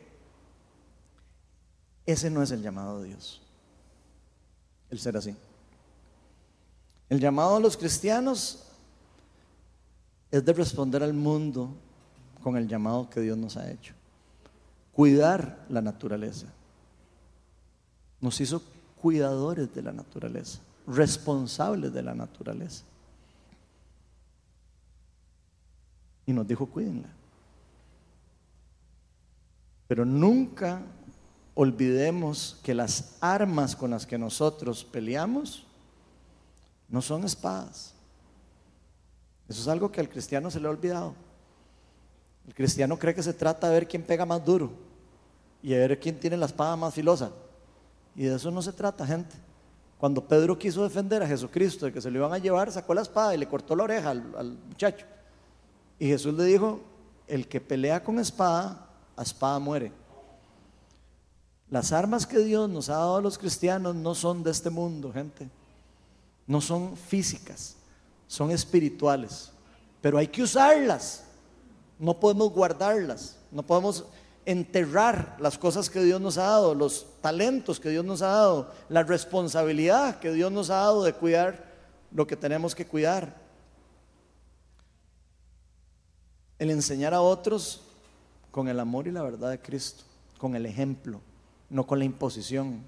[2.07, 3.43] ese no es el llamado de Dios,
[4.89, 5.37] el ser así.
[7.11, 8.65] El llamado a los cristianos
[10.31, 11.69] es de responder al mundo
[12.43, 13.93] con el llamado que Dios nos ha hecho.
[14.95, 16.47] Cuidar la naturaleza.
[18.19, 18.63] Nos hizo
[19.03, 22.85] cuidadores de la naturaleza, responsables de la naturaleza.
[26.27, 27.09] Y nos dijo, cuídenla.
[29.87, 30.83] Pero nunca
[31.55, 35.65] olvidemos que las armas con las que nosotros peleamos
[36.89, 37.95] no son espadas.
[39.49, 41.15] Eso es algo que al cristiano se le ha olvidado.
[42.47, 44.71] El cristiano cree que se trata de ver quién pega más duro
[45.63, 47.31] y de ver quién tiene la espada más filosa.
[48.17, 49.35] Y de eso no se trata, gente.
[49.99, 53.03] Cuando Pedro quiso defender a Jesucristo de que se lo iban a llevar, sacó la
[53.03, 55.07] espada y le cortó la oreja al, al muchacho.
[56.05, 56.83] Y Jesús le dijo,
[57.27, 59.91] el que pelea con espada, a espada muere.
[61.71, 65.11] Las armas que Dios nos ha dado a los cristianos no son de este mundo,
[65.11, 65.49] gente.
[66.47, 67.77] No son físicas,
[68.29, 69.51] son espirituales.
[70.03, 71.25] Pero hay que usarlas.
[71.99, 73.39] No podemos guardarlas.
[73.51, 74.05] No podemos
[74.45, 78.71] enterrar las cosas que Dios nos ha dado, los talentos que Dios nos ha dado,
[78.91, 81.65] la responsabilidad que Dios nos ha dado de cuidar
[82.13, 83.43] lo que tenemos que cuidar.
[86.59, 87.83] El enseñar a otros
[88.51, 90.05] con el amor y la verdad de Cristo,
[90.39, 91.21] con el ejemplo,
[91.71, 92.83] no con la imposición,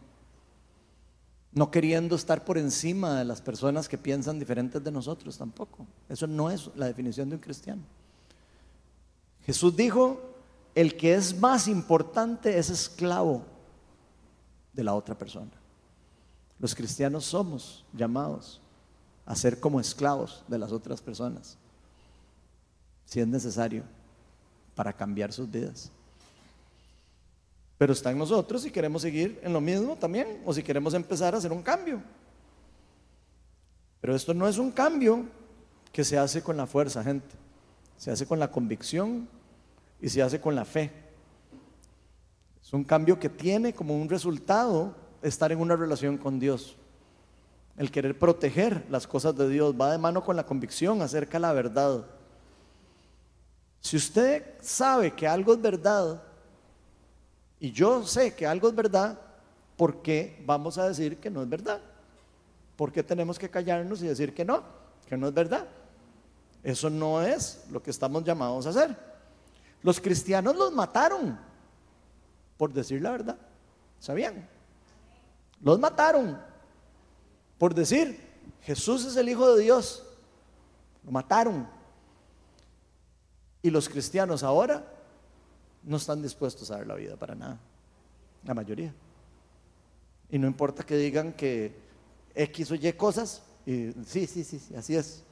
[1.52, 5.86] no queriendo estar por encima de las personas que piensan diferentes de nosotros tampoco.
[6.08, 7.82] Eso no es la definición de un cristiano.
[9.44, 10.20] Jesús dijo,
[10.74, 13.42] el que es más importante es esclavo
[14.72, 15.52] de la otra persona.
[16.58, 18.60] Los cristianos somos llamados
[19.24, 21.58] a ser como esclavos de las otras personas
[23.06, 23.82] si es necesario,
[24.74, 25.90] para cambiar sus vidas.
[27.78, 31.34] Pero está en nosotros si queremos seguir en lo mismo también o si queremos empezar
[31.34, 32.02] a hacer un cambio.
[34.00, 35.24] Pero esto no es un cambio
[35.92, 37.34] que se hace con la fuerza, gente.
[37.96, 39.28] Se hace con la convicción
[40.00, 40.90] y se hace con la fe.
[42.62, 46.76] Es un cambio que tiene como un resultado estar en una relación con Dios.
[47.76, 51.42] El querer proteger las cosas de Dios va de mano con la convicción acerca de
[51.42, 52.06] la verdad.
[53.86, 56.20] Si usted sabe que algo es verdad,
[57.60, 59.16] y yo sé que algo es verdad,
[59.76, 61.80] ¿por qué vamos a decir que no es verdad?
[62.74, 64.64] ¿Por qué tenemos que callarnos y decir que no,
[65.06, 65.68] que no es verdad?
[66.64, 68.96] Eso no es lo que estamos llamados a hacer.
[69.84, 71.38] Los cristianos los mataron
[72.56, 73.38] por decir la verdad.
[74.00, 74.48] ¿Sabían?
[75.62, 76.42] Los mataron
[77.56, 78.18] por decir,
[78.62, 80.04] Jesús es el Hijo de Dios.
[81.04, 81.75] Lo mataron.
[83.66, 84.86] Y los cristianos ahora
[85.82, 87.58] no están dispuestos a dar la vida para nada.
[88.44, 88.94] La mayoría.
[90.30, 91.74] Y no importa que digan que
[92.32, 95.24] X o Y cosas, y sí, sí, sí, sí, así es.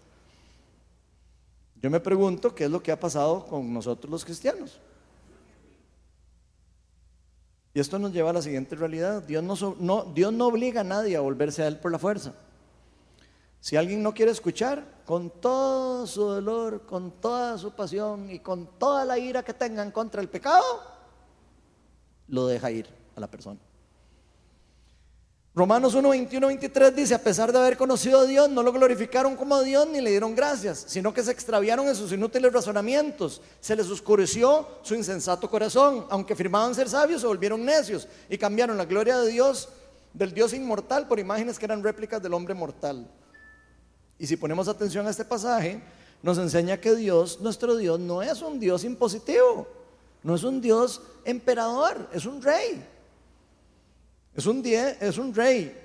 [1.81, 4.81] Yo me pregunto qué es lo que ha pasado con nosotros los cristianos.
[7.73, 9.23] Y esto nos lleva a la siguiente realidad.
[9.23, 12.35] Dios no, no, Dios no obliga a nadie a volverse a Él por la fuerza.
[13.65, 18.79] Si alguien no quiere escuchar, con todo su dolor, con toda su pasión y con
[18.79, 20.83] toda la ira que tengan contra el pecado,
[22.29, 22.87] lo deja ir
[23.17, 23.59] a la persona.
[25.55, 29.35] Romanos 1, 21, 23 dice, a pesar de haber conocido a Dios, no lo glorificaron
[29.35, 33.75] como Dios ni le dieron gracias, sino que se extraviaron en sus inútiles razonamientos, se
[33.75, 38.85] les oscureció su insensato corazón, aunque afirmaban ser sabios, se volvieron necios y cambiaron la
[38.85, 39.71] gloria de Dios,
[40.13, 43.09] del Dios inmortal, por imágenes que eran réplicas del hombre mortal.
[44.19, 45.83] Y si ponemos atención a este pasaje,
[46.23, 49.67] nos enseña que Dios, nuestro Dios, no es un Dios impositivo,
[50.23, 52.83] no es un Dios emperador, es un rey.
[54.35, 55.77] Es un, die, es un rey.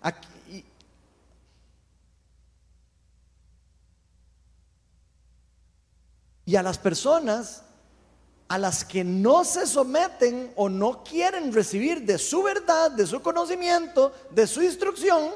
[0.00, 0.28] Aquí,
[6.48, 7.62] y a las personas
[8.48, 13.20] a las que no se someten o no quieren recibir de su verdad, de su
[13.20, 15.32] conocimiento, de su instrucción,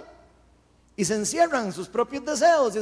[0.97, 2.75] y se encierran en sus propios deseos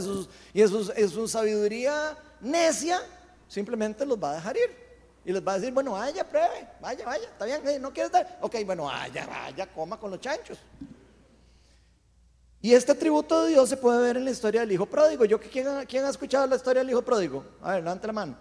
[0.53, 3.01] y en, su sabiduría necia,
[3.49, 4.91] simplemente los va a dejar ir.
[5.25, 8.39] Y les va a decir, bueno, vaya, pruebe, vaya, vaya, está bien, no quieres dar.
[8.41, 10.59] Ok, bueno, vaya, vaya, coma con los chanchos.
[12.63, 15.25] Y este tributo de Dios se puede ver en la historia del hijo pródigo.
[15.25, 17.45] Yo, ¿quién, ¿Quién ha escuchado la historia del hijo pródigo?
[17.63, 18.37] A ver, levante la mano.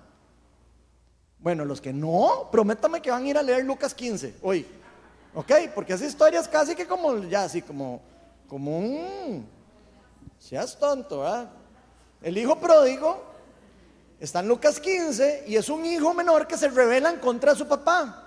[1.38, 4.66] Bueno, los que no, prométame que van a ir a leer Lucas 15 hoy.
[5.34, 5.52] ¿Ok?
[5.74, 8.02] Porque esa historia es casi que como, ya así, como,
[8.48, 9.59] como un...
[10.40, 11.50] Seas tonto, ¿verdad?
[12.22, 13.30] El hijo pródigo
[14.20, 17.58] Está en Lucas 15 y es un hijo menor que se revela en contra de
[17.58, 18.26] su papá.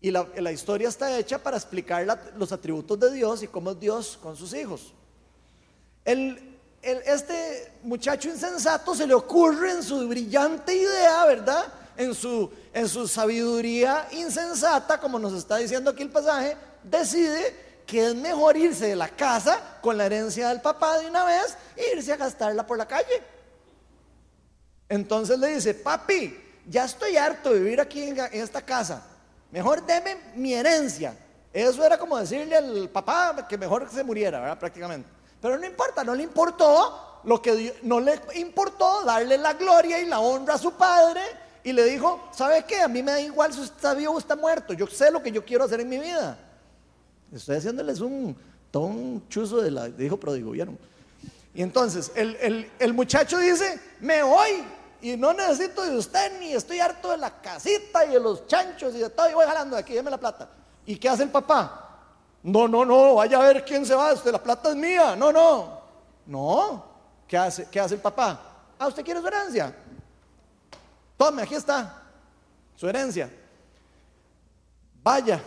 [0.00, 4.18] Y la, historia está hecha para explicar los atributos de Dios y cómo es Dios
[4.20, 4.92] con sus hijos.
[6.04, 11.72] este muchacho insensato se le ocurre en su brillante idea, ¿verdad?
[11.96, 18.06] En su, en su sabiduría insensata, como nos está diciendo aquí el pasaje, decide que
[18.06, 21.94] es mejor irse de la casa con la herencia del papá de una vez e
[21.94, 23.22] irse a gastarla por la calle.
[24.88, 29.02] Entonces le dice, papi, ya estoy harto de vivir aquí en, esta casa.
[29.50, 31.14] Mejor deme mi herencia.
[31.52, 34.58] Eso era como decirle al papá que mejor se muriera, ¿verdad?
[34.58, 35.06] Prácticamente.
[35.42, 40.06] Pero no importa, no le importó lo que no le importó darle la gloria y
[40.06, 41.20] la honra a su padre
[41.62, 42.80] y le dijo, ¿sabe qué?
[42.80, 44.72] A mí me da igual si usted está vivo o está muerto.
[44.72, 46.38] Yo sé lo que yo quiero hacer en mi vida.
[47.32, 48.36] Estoy haciéndoles un,
[48.70, 50.78] ton chuzo de la, de hijo pródigo, ¿vieron?
[51.54, 54.64] Y entonces el, el muchacho dice, me voy,
[55.02, 58.94] y no necesito de usted ni estoy harto de la casita y de los chanchos
[58.94, 60.48] y de todo y voy jalando de aquí, déme la plata.
[60.86, 61.98] ¿Y qué hace el papá?
[62.42, 65.32] No, no, no, vaya a ver quién se va, usted, la plata es mía, no,
[65.32, 65.82] no.
[66.24, 66.84] No,
[67.26, 68.40] ¿qué hace, qué hace el papá?
[68.78, 69.74] Ah, ¿usted quiere su herencia?
[71.16, 72.02] Tome, aquí está,
[72.76, 73.28] su herencia.
[75.02, 75.42] Vaya,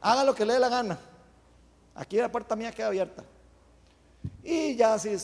[0.00, 0.98] haga lo que le dé la gana.
[1.96, 3.24] Aquí la puerta mía queda abierta.
[4.42, 5.16] Y ya si,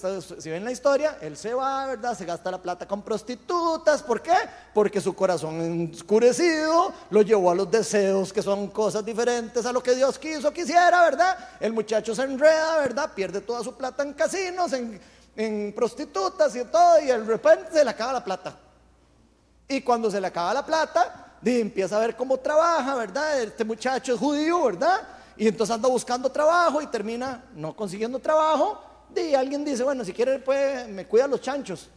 [0.50, 2.16] ven la historia, él se va, ¿verdad?
[2.16, 4.02] Se gasta la plata con prostitutas.
[4.02, 4.34] ¿Por qué?
[4.74, 9.82] Porque su corazón oscurecido lo llevó a los deseos que son cosas diferentes a lo
[9.82, 11.36] que Dios quiso, quisiera, ¿verdad?
[11.60, 13.12] El muchacho se enreda, ¿verdad?
[13.14, 15.00] Pierde toda su plata en casinos, en,
[15.36, 18.56] en prostitutas y todo, y de repente se le acaba la plata.
[19.68, 23.40] Y cuando se le acaba la plata, empieza a ver cómo trabaja, ¿verdad?
[23.40, 25.00] Este muchacho es judío, ¿verdad?
[25.42, 28.80] Y entonces anda buscando trabajo y termina no consiguiendo trabajo
[29.16, 31.90] y alguien dice, bueno, si quiere, pues me cuida los chanchos.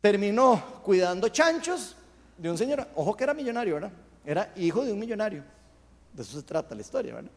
[0.00, 1.94] Terminó cuidando chanchos
[2.36, 3.92] de un señor, ojo que era millonario, ¿verdad?
[4.24, 5.44] Era hijo de un millonario.
[6.12, 7.30] De eso se trata la historia, ¿verdad?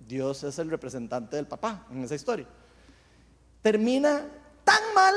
[0.00, 2.46] Dios es el representante del papá en esa historia.
[3.60, 4.26] Termina
[4.64, 5.14] tan mal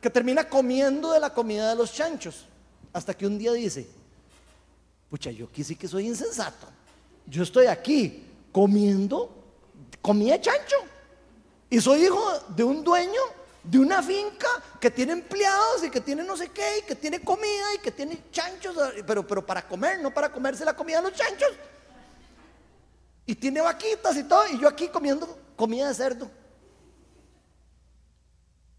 [0.00, 2.46] que termina comiendo de la comida de los chanchos.
[2.94, 3.86] Hasta que un día dice,
[5.10, 6.75] pucha, yo aquí que soy insensato.
[7.26, 9.30] Yo estoy aquí comiendo
[10.00, 10.76] comida de chancho.
[11.68, 13.20] Y soy hijo de un dueño
[13.62, 14.46] de una finca
[14.80, 17.90] que tiene empleados y que tiene no sé qué, y que tiene comida y que
[17.90, 21.50] tiene chanchos, pero, pero para comer, no para comerse la comida de los chanchos.
[23.26, 26.30] Y tiene vaquitas y todo, y yo aquí comiendo comida de cerdo.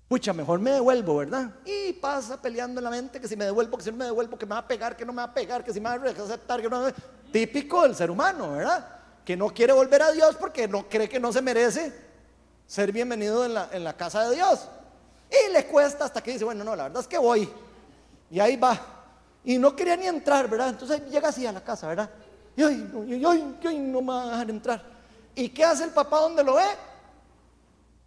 [0.08, 1.52] Pucha, mejor me devuelvo, ¿verdad?
[1.66, 4.38] Y pasa peleando en la mente que si me devuelvo, que si no me devuelvo,
[4.38, 5.96] que me va a pegar, que no me va a pegar, que si me va
[5.96, 6.88] a aceptar, que no
[7.32, 8.88] Típico del ser humano, ¿verdad?
[9.26, 11.94] Que no quiere volver a Dios porque no cree que no se merece
[12.66, 14.70] ser bienvenido en la, casa de Dios.
[15.30, 17.50] Y le cuesta hasta que dice, bueno, no, la verdad es que voy.
[18.32, 18.80] Y ahí va.
[19.44, 20.70] Y no quería ni entrar, ¿verdad?
[20.70, 22.10] Entonces llega así a la casa, ¿verdad?
[22.56, 24.84] Y ay, no, no me va a dejar entrar.
[25.36, 26.66] ¿Y qué hace el papá donde lo ve?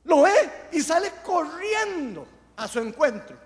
[0.05, 2.26] Lo ve y sale corriendo
[2.57, 3.36] a su encuentro.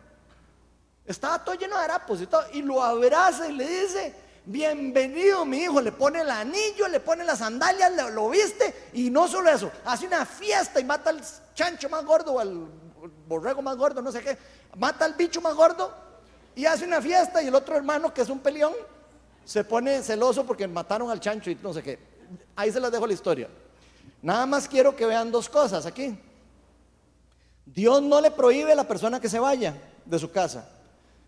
[1.05, 2.45] Estaba todo lleno de harapos y todo.
[2.53, 4.15] Y lo abraza y le dice,
[4.47, 5.81] bienvenido mi hijo.
[5.81, 8.91] Le pone el anillo, le pone las sandalias, lo, lo viste.
[8.95, 11.21] Y no solo eso, hace una fiesta y mata al
[11.55, 12.67] chancho más gordo o al
[13.27, 14.39] borrego más gordo, no sé qué.
[14.77, 15.93] Mata al bicho más gordo
[16.55, 17.43] y hace una fiesta.
[17.43, 18.75] Y el otro hermano, que es un peleón,
[19.45, 21.99] se pone celoso porque mataron al chancho y no sé qué.
[22.57, 23.49] Ahí se las dejo la historia.
[24.23, 26.19] Nada más quiero que vean dos cosas aquí.
[27.67, 30.69] Dios no le prohíbe a la persona que se vaya de su casa,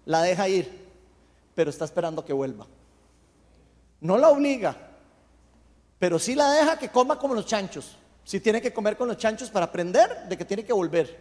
[0.05, 0.87] la deja ir,
[1.55, 2.67] pero está esperando que vuelva.
[4.01, 4.77] No la obliga,
[5.99, 7.97] pero sí la deja que coma como los chanchos.
[8.25, 11.17] Si tiene que comer con los chanchos para aprender de que tiene que volver.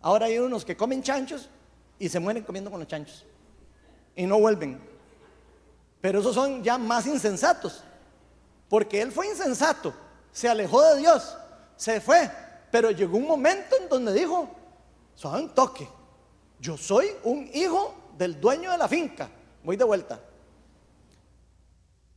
[0.00, 1.48] Ahora hay unos que comen chanchos
[1.98, 3.24] y se mueren comiendo con los chanchos
[4.14, 4.80] y no vuelven.
[6.00, 7.84] Pero esos son ya más insensatos,
[8.68, 9.94] porque él fue insensato,
[10.32, 11.36] se alejó de Dios,
[11.76, 12.30] se fue,
[12.72, 14.48] pero llegó un momento en donde dijo,
[15.14, 15.86] suave un toque,
[16.58, 19.28] yo soy un hijo del dueño de la finca,
[19.62, 20.18] voy de vuelta.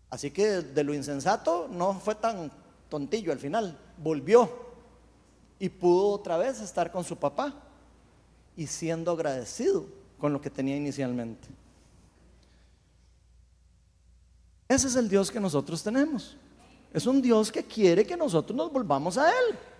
[0.10, 2.50] Así que de lo insensato no fue tan
[2.88, 4.50] tontillo al final, volvió
[5.60, 7.54] y pudo otra vez estar con su papá
[8.56, 9.86] y siendo agradecido
[10.18, 11.50] con lo que tenía inicialmente.
[14.70, 16.38] Ese es el Dios que nosotros tenemos.
[16.94, 19.75] Es un Dios que quiere que nosotros nos volvamos a Él.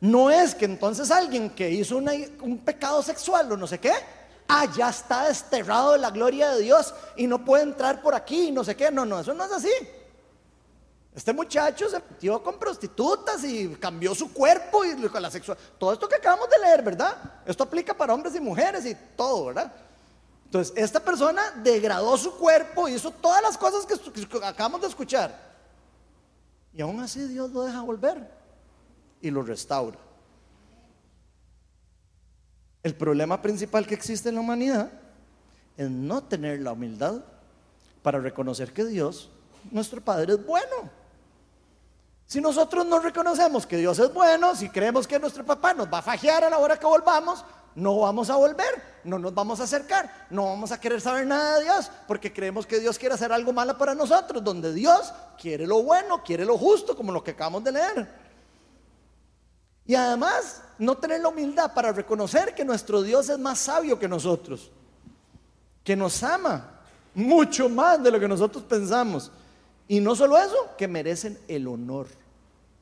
[0.00, 3.92] No es que entonces alguien que hizo un pecado sexual o no sé qué,
[4.46, 8.48] ah, ya está desterrado de la gloria de Dios y no puede entrar por aquí
[8.48, 8.90] y no sé qué.
[8.92, 9.72] No, no, eso no es así.
[11.14, 15.58] Este muchacho se metió con prostitutas y cambió su cuerpo y con la sexual.
[15.76, 17.16] Todo esto que acabamos de leer, ¿verdad?
[17.44, 19.72] Esto aplica para hombres y mujeres y todo, ¿verdad?
[20.44, 25.48] Entonces, esta persona degradó su cuerpo, hizo todas las cosas que, que acabamos de escuchar.
[26.72, 28.37] Y aún así Dios lo deja volver
[29.20, 29.98] y lo restaura.
[32.82, 34.90] El problema principal que existe en la humanidad
[35.76, 37.22] es no tener la humildad
[38.02, 39.30] para reconocer que Dios,
[39.70, 40.90] nuestro Padre, es bueno.
[42.26, 45.98] Si nosotros no reconocemos que Dios es bueno, si creemos que nuestro papá nos va
[45.98, 47.44] a fajear a la hora que volvamos,
[47.74, 51.58] no vamos a volver, no nos vamos a acercar, no vamos a querer saber nada
[51.58, 55.66] de Dios, porque creemos que Dios quiere hacer algo malo para nosotros, donde Dios quiere
[55.66, 58.27] lo bueno, quiere lo justo, como lo que acabamos de leer.
[59.88, 64.06] Y además, no tener la humildad para reconocer que nuestro Dios es más sabio que
[64.06, 64.70] nosotros,
[65.82, 66.82] que nos ama
[67.14, 69.32] mucho más de lo que nosotros pensamos.
[69.88, 72.06] Y no solo eso, que merecen el honor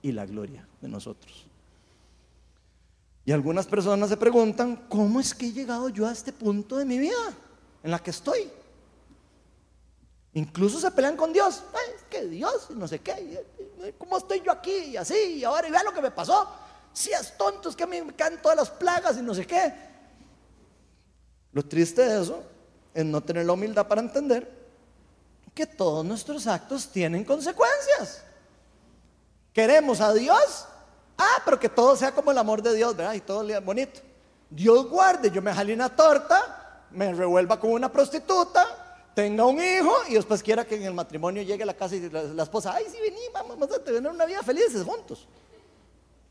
[0.02, 1.46] y la gloria de nosotros.
[3.24, 6.84] Y algunas personas se preguntan, ¿cómo es que he llegado yo a este punto de
[6.84, 7.32] mi vida
[7.84, 8.50] en la que estoy?
[10.34, 11.62] Incluso se pelean con Dios.
[11.72, 13.46] Ay, es que Dios, no sé qué,
[13.96, 14.74] ¿cómo estoy yo aquí?
[14.88, 16.65] Y así, y ahora y vea lo que me pasó.
[16.96, 19.46] Si es tonto, es que a mí me caen todas las plagas y no sé
[19.46, 19.70] qué.
[21.52, 22.42] Lo triste de eso
[22.94, 24.50] es no tener la humildad para entender
[25.54, 28.22] que todos nuestros actos tienen consecuencias.
[29.52, 30.64] Queremos a Dios,
[31.18, 33.12] ah, pero que todo sea como el amor de Dios, ¿verdad?
[33.12, 34.00] Y todo bonito.
[34.48, 39.94] Dios guarde, yo me jale una torta, me revuelva con una prostituta, tenga un hijo
[40.08, 42.72] y después quiera que en el matrimonio llegue a la casa y la, la esposa,
[42.74, 45.28] ay, sí, vení, vamos a tener una vida felices juntos.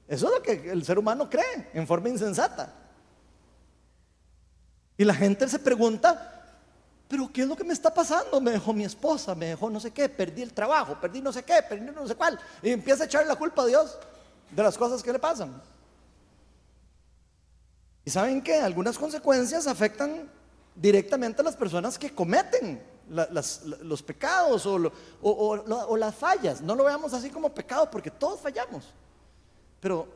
[0.07, 2.71] Eso es lo que el ser humano cree en forma insensata.
[4.97, 6.31] Y la gente se pregunta,
[7.07, 8.39] pero ¿qué es lo que me está pasando?
[8.39, 11.43] Me dejó mi esposa, me dejó no sé qué, perdí el trabajo, perdí no sé
[11.43, 12.39] qué, perdí no sé cuál.
[12.61, 13.97] Y empieza a echarle la culpa a Dios
[14.51, 15.61] de las cosas que le pasan.
[18.05, 20.29] Y saben que algunas consecuencias afectan
[20.75, 24.91] directamente a las personas que cometen los pecados o,
[25.21, 26.61] o las fallas.
[26.61, 28.93] No lo veamos así como pecado porque todos fallamos.
[29.85, 30.07] Pero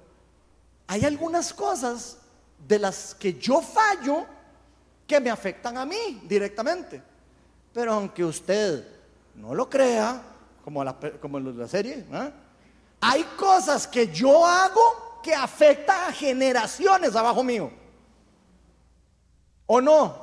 [0.88, 2.18] hay algunas cosas
[2.68, 4.26] de las que yo fallo
[5.06, 7.00] que me afectan a mí directamente.
[7.72, 8.84] Pero aunque usted
[9.36, 10.24] no lo crea,
[10.64, 12.32] como la, como la serie, ¿eh?
[13.00, 17.72] hay cosas que yo hago que afectan a generaciones abajo mío.
[19.68, 20.18] ¿O no?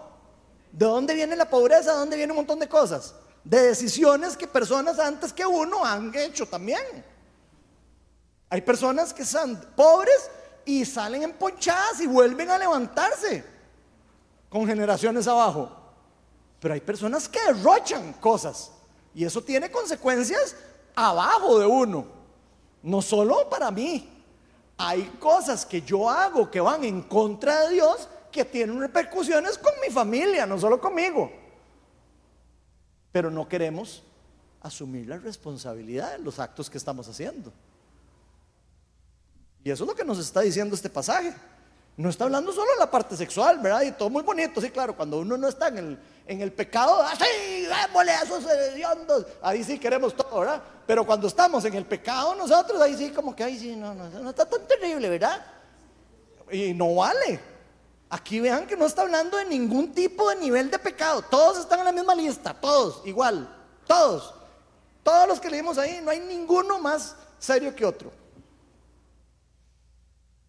[0.72, 1.92] ¿De dónde viene la pobreza?
[1.92, 3.14] ¿De dónde viene un montón de cosas?
[3.44, 7.14] De decisiones que personas antes que uno han hecho también.
[8.49, 10.30] Hay personas que son pobres
[10.64, 13.44] y salen emponchadas y vuelven a levantarse
[14.49, 15.70] con generaciones abajo.
[16.61, 18.72] Pero hay personas que derrochan cosas
[19.14, 20.57] y eso tiene consecuencias
[20.94, 22.07] abajo de uno.
[22.82, 24.12] No solo para mí.
[24.78, 29.72] Hay cosas que yo hago que van en contra de Dios que tienen repercusiones con
[29.84, 31.32] mi familia, no solo conmigo.
[33.11, 34.03] Pero no queremos
[34.61, 37.53] asumir la responsabilidad de los actos que estamos haciendo.
[39.66, 41.34] Y eso es lo que nos está diciendo este pasaje.
[41.96, 43.82] No está hablando solo de la parte sexual, ¿verdad?
[43.82, 47.02] Y todo muy bonito, sí, claro, cuando uno no está en el, en el pecado,
[47.02, 47.24] así,
[47.62, 50.62] démosle a esos hediondos, ahí sí queremos todo, ¿verdad?
[50.86, 54.08] Pero cuando estamos en el pecado nosotros, ahí sí como que, ahí sí, no, no,
[54.08, 55.44] no está tan terrible, ¿verdad?
[56.48, 57.40] Y no vale.
[58.10, 61.22] Aquí vean que no está hablando de ningún tipo de nivel de pecado.
[61.22, 63.52] Todos están en la misma lista, todos, igual,
[63.84, 64.32] todos.
[65.02, 68.26] Todos los que leímos ahí, no hay ninguno más serio que otro.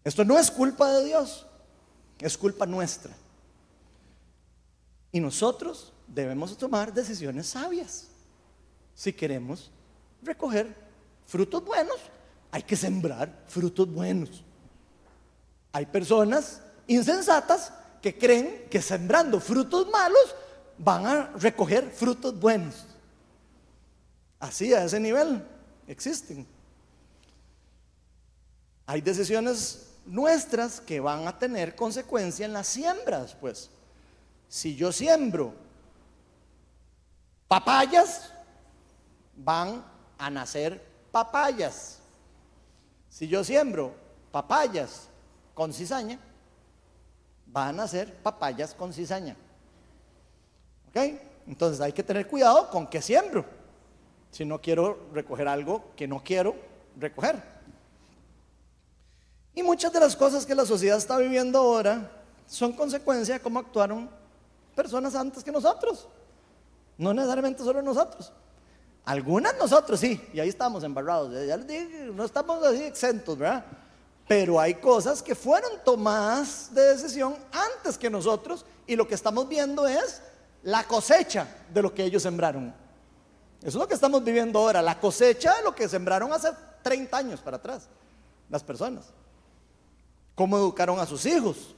[0.04, 1.46] Esto no es culpa de Dios,
[2.20, 3.14] es culpa nuestra.
[5.12, 8.08] Y nosotros debemos tomar decisiones sabias.
[8.94, 9.70] Si queremos
[10.22, 10.74] recoger
[11.26, 11.96] frutos buenos,
[12.50, 14.42] hay que sembrar frutos buenos.
[15.72, 20.34] Hay personas insensatas que creen que sembrando frutos malos
[20.78, 22.86] van a recoger frutos buenos.
[24.40, 25.44] Así a ese nivel
[25.86, 26.46] existen.
[28.86, 33.70] Hay decisiones nuestras que van a tener consecuencia en las siembras, pues.
[34.48, 35.54] Si yo siembro
[37.46, 38.32] papayas,
[39.36, 39.84] van
[40.16, 40.82] a nacer
[41.12, 41.98] papayas.
[43.10, 43.94] Si yo siembro
[44.32, 45.08] papayas
[45.54, 46.18] con cizaña,
[47.46, 49.36] van a nacer papayas con cizaña.
[50.88, 50.96] ¿Ok?
[51.46, 53.44] Entonces hay que tener cuidado con qué siembro.
[54.30, 56.56] Si no quiero recoger algo que no quiero
[56.98, 57.57] recoger.
[59.58, 62.08] Y muchas de las cosas que la sociedad está viviendo ahora
[62.46, 64.08] son consecuencia de cómo actuaron
[64.76, 66.06] personas antes que nosotros.
[66.96, 68.32] No necesariamente solo nosotros.
[69.04, 71.32] Algunas nosotros sí, y ahí estamos embarrados.
[71.44, 73.64] Ya les dije, no estamos así exentos, ¿verdad?
[74.28, 79.48] Pero hay cosas que fueron tomadas de decisión antes que nosotros y lo que estamos
[79.48, 80.22] viendo es
[80.62, 82.72] la cosecha de lo que ellos sembraron.
[83.58, 86.50] Eso es lo que estamos viviendo ahora, la cosecha de lo que sembraron hace
[86.84, 87.88] 30 años para atrás,
[88.48, 89.06] las personas
[90.38, 91.74] cómo educaron a sus hijos,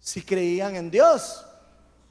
[0.00, 1.46] si creían en Dios,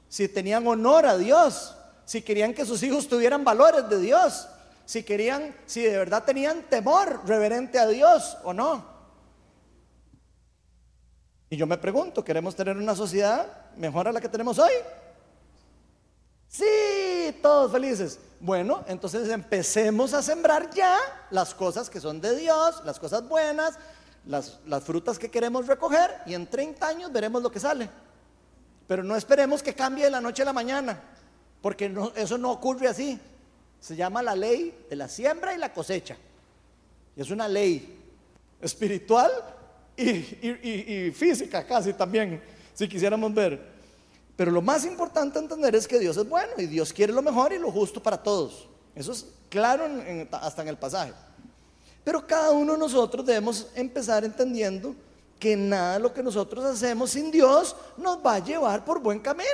[0.08, 1.76] si tenían honor a Dios,
[2.06, 4.48] si querían que sus hijos tuvieran valores de Dios,
[4.86, 8.82] si querían, si de verdad tenían temor reverente a Dios o no.
[11.50, 14.72] Y yo me pregunto, ¿queremos tener una sociedad mejor a la que tenemos hoy?
[16.48, 18.18] Sí, todos felices.
[18.40, 20.98] Bueno, entonces empecemos a sembrar ya
[21.30, 23.78] las cosas que son de Dios, las cosas buenas,
[24.26, 27.88] las, frutas que queremos recoger y en 30 años veremos lo que sale.
[28.86, 31.00] Pero no esperemos que cambie de la noche a la mañana,
[31.60, 33.18] porque eso no ocurre así.
[33.80, 36.16] Se llama la ley de la siembra y la cosecha.
[37.16, 37.98] Y es una ley
[38.60, 39.30] espiritual
[39.96, 42.42] y, y física casi también,
[42.74, 43.76] si quisiéramos ver.
[44.36, 47.52] Pero lo más importante entender es que Dios es bueno y Dios quiere lo mejor
[47.52, 48.68] y lo justo para todos.
[48.94, 49.84] Eso es claro
[50.32, 51.12] hasta en el pasaje.
[52.06, 54.94] Pero cada uno de nosotros debemos empezar entendiendo
[55.40, 59.18] que nada de lo que nosotros hacemos sin Dios nos va a llevar por buen
[59.18, 59.50] camino.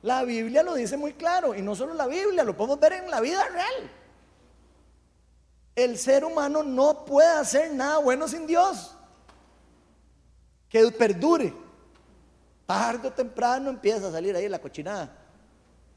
[0.00, 3.10] La Biblia lo dice muy claro, y no solo la Biblia, lo podemos ver en
[3.10, 3.90] la vida real.
[5.76, 8.96] El ser humano no puede hacer nada bueno sin Dios.
[10.66, 11.52] Que perdure.
[12.64, 15.14] Tarde o temprano empieza a salir ahí la cochinada.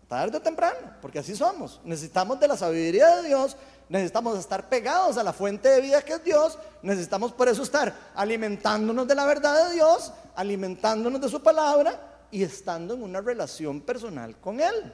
[0.09, 1.79] Tarde o temprano, porque así somos.
[1.85, 3.55] Necesitamos de la sabiduría de Dios,
[3.89, 7.93] necesitamos estar pegados a la fuente de vida que es Dios, necesitamos por eso estar
[8.15, 13.81] alimentándonos de la verdad de Dios, alimentándonos de su palabra y estando en una relación
[13.81, 14.93] personal con Él.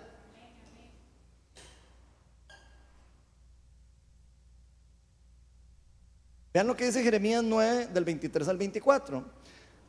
[6.53, 9.23] Vean lo que dice Jeremías 9 del 23 al 24.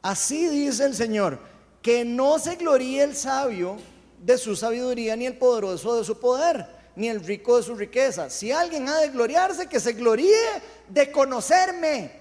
[0.02, 1.38] Así dice el Señor,
[1.82, 3.76] que no se gloríe el sabio
[4.18, 8.30] de su sabiduría ni el poderoso de su poder ni el rico de su riqueza.
[8.30, 12.20] Si alguien ha de gloriarse, que se gloríe de conocerme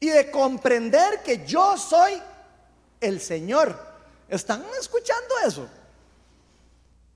[0.00, 2.20] y de comprender que yo soy
[3.00, 3.78] el Señor.
[4.28, 5.68] ¿Están escuchando eso?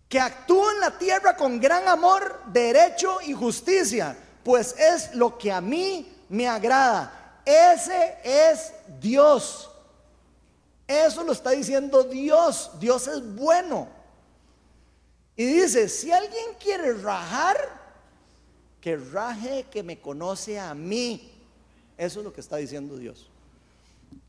[0.09, 5.51] Que actúo en la tierra con gran amor, derecho y justicia, pues es lo que
[5.51, 7.41] a mí me agrada.
[7.45, 9.71] Ese es Dios.
[10.87, 12.71] Eso lo está diciendo Dios.
[12.79, 13.89] Dios es bueno.
[15.37, 17.57] Y dice, si alguien quiere rajar,
[18.87, 21.33] que raje que me conoce a mí.
[21.99, 23.29] Eso es lo que está diciendo Dios.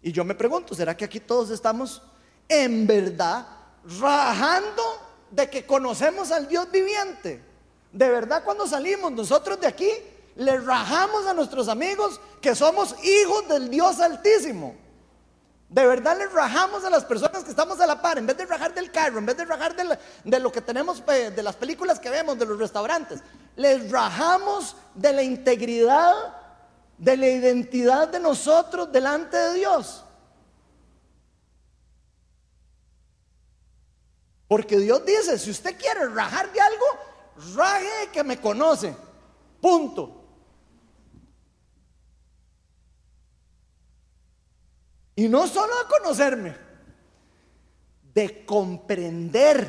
[0.01, 2.01] Y yo me pregunto, ¿será que aquí todos estamos
[2.49, 3.47] en verdad
[3.99, 4.81] rajando
[5.29, 7.39] de que conocemos al Dios viviente?
[7.91, 9.91] De verdad cuando salimos nosotros de aquí,
[10.35, 14.75] le rajamos a nuestros amigos que somos hijos del Dios altísimo.
[15.69, 18.45] De verdad les rajamos a las personas que estamos a la par, en vez de
[18.45, 21.99] rajar del carro, en vez de rajar de, de lo que tenemos, de las películas
[21.99, 23.19] que vemos, de los restaurantes.
[23.57, 26.13] Les rajamos de la integridad,
[26.97, 30.05] de la identidad de nosotros delante de Dios.
[34.47, 36.85] Porque Dios dice, si usted quiere rajar de algo,
[37.55, 38.95] raje que me conoce.
[39.61, 40.16] Punto.
[45.17, 46.55] Y no solo de conocerme,
[48.13, 49.67] de comprender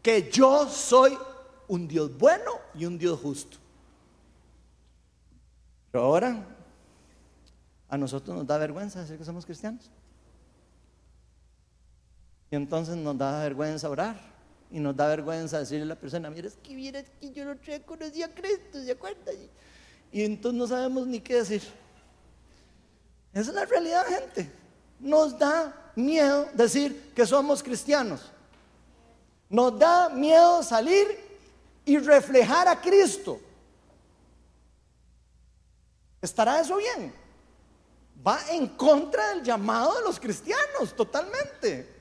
[0.00, 1.18] que yo soy
[1.66, 3.58] un Dios bueno y un Dios justo.
[5.90, 6.46] Pero ahora
[7.88, 9.90] a nosotros nos da vergüenza decir que somos cristianos.
[12.52, 14.20] Y entonces nos da vergüenza orar.
[14.70, 17.56] Y nos da vergüenza decirle a la persona, mira, es que mira, que yo no
[17.84, 19.34] conocí a Cristo, ¿se acuerdan?
[20.12, 21.62] Y entonces no sabemos ni qué decir.
[23.34, 24.50] Es la realidad, gente.
[25.00, 28.30] Nos da miedo decir que somos cristianos.
[29.48, 31.18] Nos da miedo salir
[31.84, 33.40] y reflejar a Cristo.
[36.22, 37.12] ¿Estará eso bien?
[38.26, 41.92] Va en contra del llamado de los cristianos, totalmente.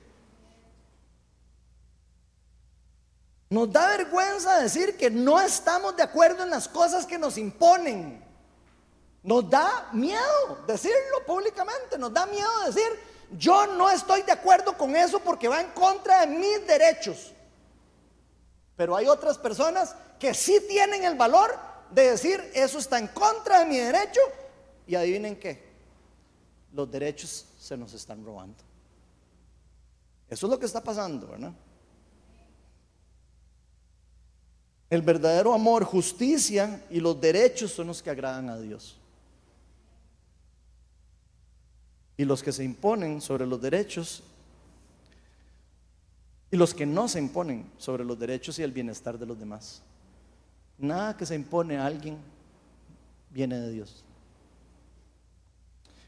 [3.50, 8.23] Nos da vergüenza decir que no estamos de acuerdo en las cosas que nos imponen.
[9.24, 12.92] Nos da miedo decirlo públicamente, nos da miedo decir,
[13.32, 17.32] yo no estoy de acuerdo con eso porque va en contra de mis derechos.
[18.76, 21.58] Pero hay otras personas que sí tienen el valor
[21.90, 24.20] de decir, eso está en contra de mi derecho.
[24.86, 25.64] Y adivinen qué,
[26.74, 28.62] los derechos se nos están robando.
[30.30, 31.54] Eso es lo que está pasando, ¿verdad?
[34.90, 39.00] El verdadero amor, justicia y los derechos son los que agradan a Dios.
[42.18, 44.24] Y los que se imponen sobre los derechos
[46.54, 49.82] y los que no se imponen sobre los derechos y el bienestar de los demás.
[50.78, 52.18] Nada que se impone a alguien
[53.32, 54.04] viene de Dios.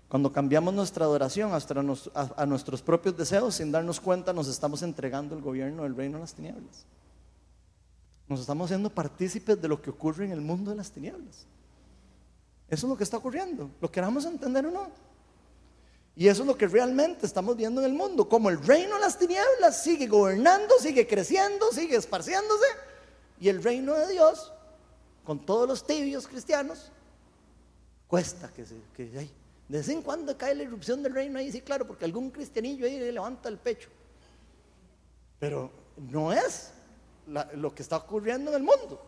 [0.08, 1.74] Cuando cambiamos nuestra adoración hasta
[2.14, 6.22] a nuestros propios deseos, sin darnos cuenta, nos estamos entregando el gobierno del reino de
[6.22, 6.86] las tinieblas.
[8.28, 11.48] Nos estamos haciendo partícipes de lo que ocurre en el mundo de las tinieblas.
[12.70, 14.88] Eso es lo que está ocurriendo, lo queramos entender o no.
[16.16, 19.02] Y eso es lo que realmente estamos viendo en el mundo, como el reino de
[19.02, 22.68] las tinieblas sigue gobernando, sigue creciendo, sigue esparciéndose,
[23.40, 24.54] y el reino de Dios,
[25.26, 26.92] con todos los tibios cristianos,
[28.08, 28.76] cuesta que se...
[28.96, 29.30] Que,
[29.68, 32.86] de vez en cuando cae la irrupción del reino ahí, sí, claro, porque algún cristianillo
[32.86, 33.90] ahí le levanta el pecho.
[35.40, 36.72] Pero no es
[37.56, 39.02] lo que está ocurriendo en el mundo.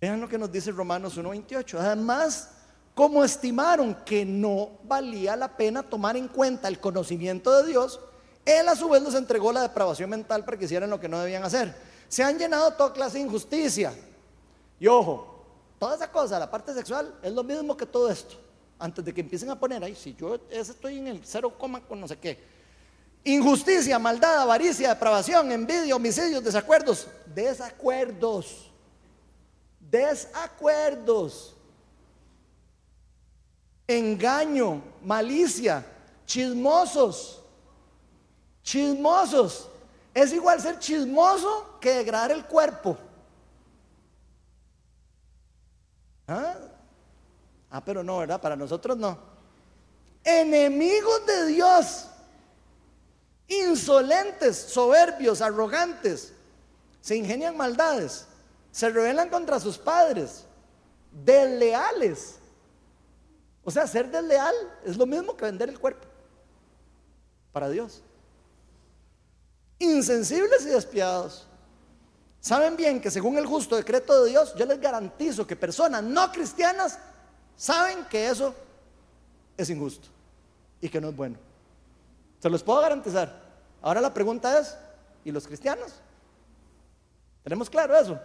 [0.00, 1.78] Vean lo que nos dice Romanos 1.28.
[1.78, 2.61] Además,
[2.94, 8.00] como estimaron que no valía la pena tomar en cuenta el conocimiento de Dios,
[8.44, 11.20] Él a su vez nos entregó la depravación mental para que hicieran lo que no
[11.20, 11.74] debían hacer.
[12.08, 13.94] Se han llenado toda clase de injusticia.
[14.78, 15.46] Y ojo,
[15.78, 18.36] toda esa cosa, la parte sexual, es lo mismo que todo esto.
[18.78, 22.00] Antes de que empiecen a poner, ay, si yo estoy en el cero coma con
[22.00, 22.38] no sé qué.
[23.24, 27.06] Injusticia, maldad, avaricia, depravación, envidia, homicidios, desacuerdos.
[27.32, 28.70] Desacuerdos.
[29.78, 31.54] Desacuerdos.
[33.96, 35.84] Engaño, malicia,
[36.26, 37.42] chismosos.
[38.62, 39.68] Chismosos.
[40.14, 42.96] Es igual ser chismoso que degradar el cuerpo.
[46.28, 46.54] ¿Ah?
[47.70, 48.40] Ah, pero no, ¿verdad?
[48.40, 49.18] Para nosotros no.
[50.24, 52.06] Enemigos de Dios
[53.60, 56.32] insolentes, soberbios, arrogantes,
[57.00, 58.26] se ingenian maldades,
[58.70, 60.44] se rebelan contra sus padres,
[61.10, 62.36] desleales.
[63.64, 64.54] O sea, ser desleal
[64.84, 66.06] es lo mismo que vender el cuerpo
[67.52, 68.02] para Dios.
[69.78, 71.46] Insensibles y despiadados.
[72.40, 76.32] Saben bien que según el justo decreto de Dios, yo les garantizo que personas no
[76.32, 76.98] cristianas
[77.56, 78.54] saben que eso
[79.56, 80.08] es injusto
[80.80, 81.38] y que no es bueno.
[82.40, 83.40] Se los puedo garantizar.
[83.80, 84.76] Ahora la pregunta es,
[85.24, 85.92] ¿y los cristianos?
[87.44, 88.18] ¿Tenemos claro eso?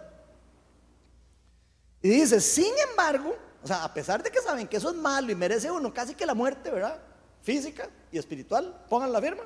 [2.02, 5.32] Y dice, sin embargo, o sea, a pesar de que saben que eso es malo
[5.32, 6.98] y merece uno casi que la muerte, ¿verdad?
[7.42, 9.42] Física y espiritual, pongan la firma.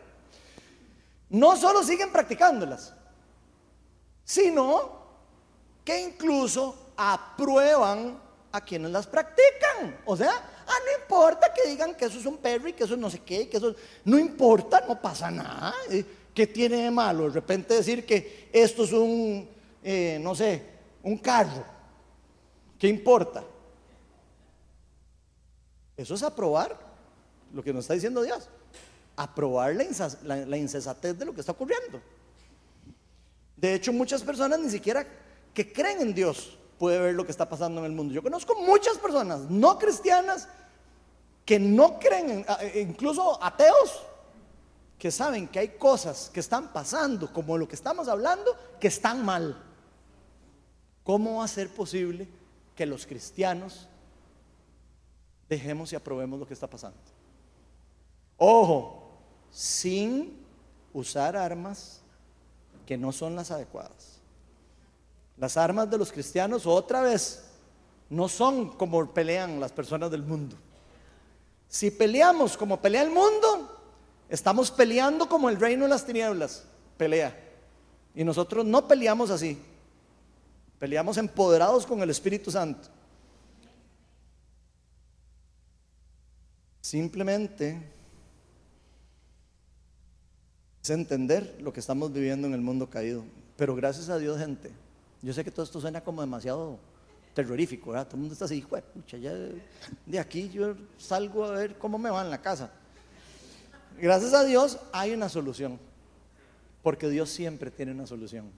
[1.31, 2.93] No solo siguen practicándolas,
[4.25, 5.01] sino
[5.85, 8.21] que incluso aprueban
[8.53, 9.99] a quienes las practican.
[10.05, 12.97] O sea, ah, no importa que digan que eso es un perro y que eso
[12.97, 15.75] no sé qué, que eso no importa, no pasa nada.
[15.91, 16.05] Eh,
[16.35, 17.25] ¿Qué tiene de malo?
[17.25, 19.49] De repente decir que esto es un,
[19.83, 20.63] eh, no sé,
[21.03, 21.65] un carro.
[22.79, 23.45] ¿Qué importa?
[26.03, 26.79] Eso es aprobar
[27.53, 28.49] lo que nos está diciendo Dios.
[29.17, 29.85] Aprobar la,
[30.25, 32.01] la, la insensatez de lo que está ocurriendo.
[33.57, 35.07] De hecho, muchas personas ni siquiera
[35.55, 38.13] que creen en Dios puede ver lo que está pasando en el mundo.
[38.13, 40.49] Yo conozco muchas personas no cristianas
[41.45, 44.03] que no creen, e incluso ateos,
[44.99, 49.25] que saben que hay cosas que están pasando, como lo que estamos hablando, que están
[49.25, 49.61] mal.
[51.03, 52.29] ¿Cómo va a ser posible
[52.77, 53.89] que los cristianos
[55.53, 56.99] dejemos y aprobemos lo que está pasando?
[58.37, 59.11] Ojo,
[59.51, 60.45] sin
[60.93, 62.01] usar armas
[62.87, 64.19] que no son las adecuadas.
[65.37, 67.45] Las armas de los cristianos, otra vez,
[68.11, 70.57] no son como pelean las personas del mundo.
[71.69, 73.81] Si peleamos como pelea el mundo,
[74.29, 76.65] estamos peleando como el reino de las tinieblas
[76.97, 77.37] pelea.
[78.15, 79.59] Y nosotros no peleamos así.
[80.79, 82.89] Peleamos empoderados con el Espíritu Santo.
[86.83, 87.81] Simplemente
[90.83, 93.25] es entender lo que estamos viviendo en el mundo caído.
[93.57, 94.73] Pero gracias a Dios, gente,
[95.23, 96.81] yo sé que todo esto suena como demasiado
[97.35, 98.07] terrorífico, ¿verdad?
[98.07, 99.33] Todo el mundo está así, pucha, ya
[100.05, 102.73] de aquí yo salgo a ver cómo me va en la casa.
[104.01, 105.79] Gracias a Dios hay una solución,
[106.83, 108.51] porque Dios siempre tiene una solución.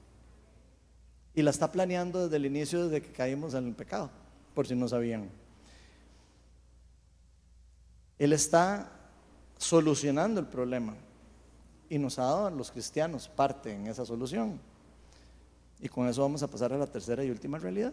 [1.34, 4.10] Y la está planeando desde el inicio, desde que caímos en el pecado,
[4.54, 5.28] por si no sabían.
[8.18, 8.90] Él está
[9.56, 10.94] solucionando el problema
[11.88, 14.60] y nos ha dado a los cristianos parte en esa solución.
[15.80, 17.92] Y con eso vamos a pasar a la tercera y última realidad.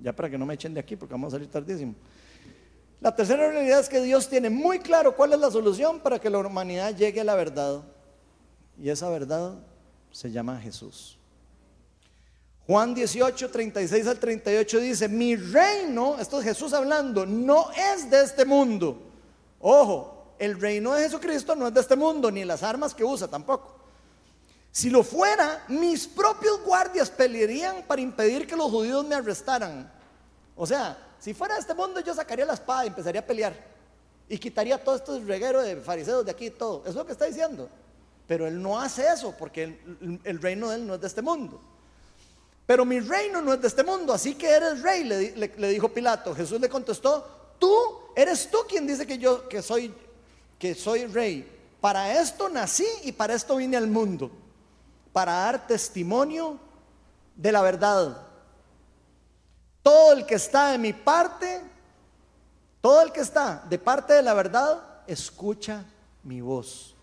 [0.00, 1.94] Ya para que no me echen de aquí porque vamos a salir tardísimo.
[3.00, 6.30] La tercera realidad es que Dios tiene muy claro cuál es la solución para que
[6.30, 7.82] la humanidad llegue a la verdad.
[8.78, 9.54] Y esa verdad
[10.10, 11.18] se llama Jesús.
[12.66, 18.22] Juan 18, 36 al 38 dice, mi reino, esto es Jesús hablando, no es de
[18.22, 19.11] este mundo.
[19.62, 23.28] Ojo, el reino de Jesucristo no es de este mundo, ni las armas que usa
[23.28, 23.76] tampoco.
[24.72, 29.90] Si lo fuera, mis propios guardias pelearían para impedir que los judíos me arrestaran.
[30.56, 33.54] O sea, si fuera de este mundo, yo sacaría la espada y empezaría a pelear.
[34.28, 36.80] Y quitaría todo este reguero de fariseos de aquí y todo.
[36.80, 37.68] Eso es lo que está diciendo.
[38.26, 39.78] Pero él no hace eso porque
[40.24, 41.60] el, reino de él no es de este mundo.
[42.66, 45.88] Pero mi reino no es de este mundo, así que eres rey, le, le dijo
[45.90, 46.34] Pilato.
[46.34, 47.72] Jesús le contestó, tú
[48.16, 49.94] eres tú quien dice que yo que soy
[50.58, 51.48] que soy rey.
[51.80, 54.32] Para esto nací y para esto vine al mundo
[55.12, 56.58] para dar testimonio
[57.36, 58.26] de la verdad.
[59.80, 61.60] Todo el que está de mi parte,
[62.80, 65.84] todo el que está de parte de la verdad, escucha
[66.24, 66.96] mi voz.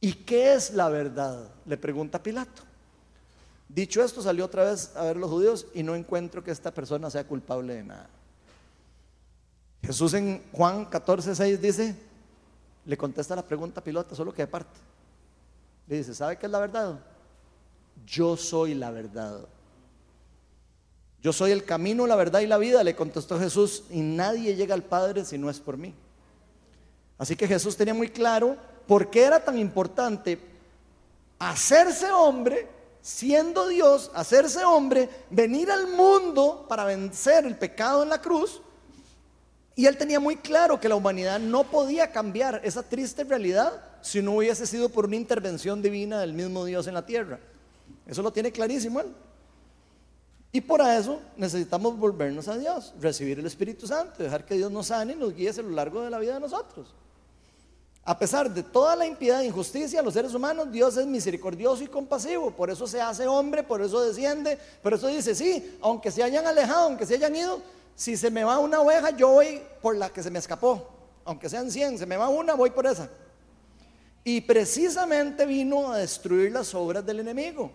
[0.00, 1.48] ¿Y qué es la verdad?
[1.64, 2.62] Le pregunta Pilato.
[3.68, 7.10] Dicho esto, salió otra vez a ver los judíos y no encuentro que esta persona
[7.10, 8.15] sea culpable de nada.
[9.86, 11.94] Jesús en Juan 14, 6 dice,
[12.84, 14.78] le contesta la pregunta a Pilato, solo que de parte.
[15.86, 16.98] Le dice, ¿sabe qué es la verdad?
[18.04, 19.46] Yo soy la verdad.
[21.22, 24.74] Yo soy el camino, la verdad y la vida, le contestó Jesús, y nadie llega
[24.74, 25.94] al Padre si no es por mí.
[27.16, 28.56] Así que Jesús tenía muy claro
[28.88, 30.40] por qué era tan importante
[31.38, 32.68] hacerse hombre,
[33.00, 38.60] siendo Dios, hacerse hombre, venir al mundo para vencer el pecado en la cruz.
[39.78, 44.22] Y él tenía muy claro que la humanidad no podía cambiar esa triste realidad si
[44.22, 47.38] no hubiese sido por una intervención divina del mismo Dios en la tierra.
[48.06, 49.14] Eso lo tiene clarísimo él.
[50.50, 54.86] Y por eso necesitamos volvernos a Dios, recibir el Espíritu Santo, dejar que Dios nos
[54.86, 56.94] sane y nos guíe a lo largo de la vida de nosotros.
[58.02, 61.88] A pesar de toda la impiedad e injusticia, los seres humanos, Dios es misericordioso y
[61.88, 62.50] compasivo.
[62.50, 66.46] Por eso se hace hombre, por eso desciende, por eso dice, sí, aunque se hayan
[66.46, 67.60] alejado, aunque se hayan ido,
[67.96, 70.86] si se me va una oveja, yo voy por la que se me escapó.
[71.24, 73.08] Aunque sean 100, se me va una, voy por esa.
[74.22, 77.70] Y precisamente vino a destruir las obras del enemigo,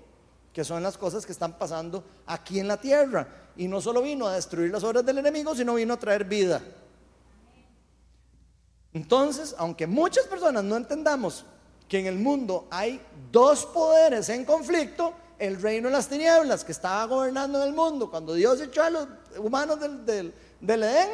[0.54, 3.28] que son las cosas que están pasando aquí en la tierra.
[3.58, 6.62] Y no solo vino a destruir las obras del enemigo, sino vino a traer vida.
[8.94, 11.46] Entonces, aunque muchas personas no entendamos
[11.90, 16.74] que en el mundo hay dos poderes en conflicto, el reino de las tinieblas que
[16.74, 19.08] estaba gobernando en el mundo, cuando Dios echó a los
[19.38, 21.10] humanos del, del, del Edén,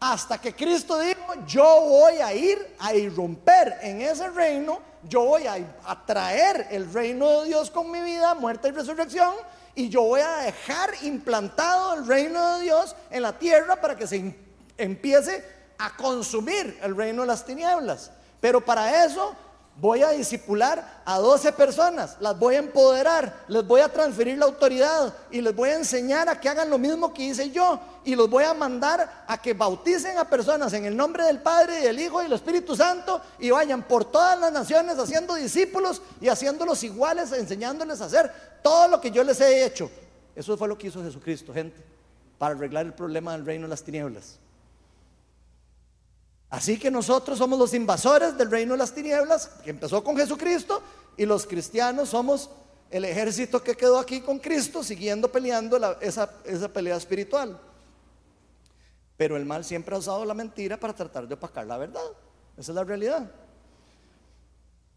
[0.00, 5.46] hasta que Cristo dijo, yo voy a ir a irromper en ese reino, yo voy
[5.46, 9.34] a, traer el reino de Dios con mi vida, muerte y resurrección,
[9.74, 14.06] y yo voy a dejar implantado el reino de Dios en la tierra para que
[14.06, 14.34] se
[14.76, 15.44] empiece
[15.78, 18.10] a consumir el reino de las tinieblas.
[18.40, 19.34] Pero para eso
[19.80, 24.46] Voy a disipular a 12 personas, las voy a empoderar, les voy a transferir la
[24.46, 28.16] autoridad y les voy a enseñar a que hagan lo mismo que hice yo y
[28.16, 31.82] los voy a mandar a que bauticen a personas en el nombre del Padre y
[31.84, 36.26] del Hijo y del Espíritu Santo y vayan por todas las naciones haciendo discípulos y
[36.26, 38.32] haciéndolos iguales, enseñándoles a hacer
[38.64, 39.88] todo lo que yo les he hecho.
[40.34, 41.80] Eso fue lo que hizo Jesucristo, gente,
[42.36, 44.40] para arreglar el problema del reino de las tinieblas.
[46.50, 50.82] Así que nosotros somos los invasores del reino de las tinieblas, que empezó con Jesucristo,
[51.16, 52.50] y los cristianos somos
[52.90, 57.60] el ejército que quedó aquí con Cristo, siguiendo peleando esa, esa pelea espiritual.
[59.16, 62.06] Pero el mal siempre ha usado la mentira para tratar de opacar la verdad.
[62.56, 63.30] Esa es la realidad.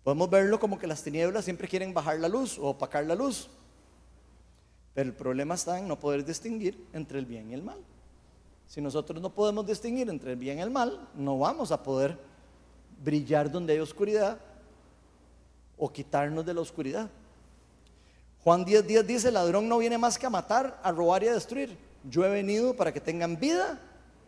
[0.03, 3.49] Podemos verlo como que las tinieblas siempre quieren bajar la luz o opacar la luz.
[4.93, 7.79] Pero el problema está en no poder distinguir entre el bien y el mal.
[8.71, 12.17] Si nosotros no podemos distinguir entre el bien y el mal, no vamos a poder
[13.03, 14.39] brillar donde hay oscuridad
[15.77, 17.09] o quitarnos de la oscuridad.
[18.45, 21.27] Juan 10, 10 dice, el ladrón no viene más que a matar, a robar y
[21.27, 21.77] a destruir.
[22.09, 23.77] Yo he venido para que tengan vida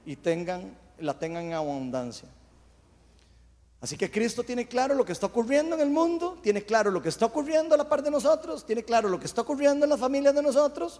[0.06, 2.28] y tengan, la tengan en abundancia.
[3.80, 7.02] Así que Cristo tiene claro lo que está ocurriendo en el mundo, tiene claro lo
[7.02, 9.90] que está ocurriendo a la par de nosotros, tiene claro lo que está ocurriendo en
[9.90, 11.00] las familias de nosotros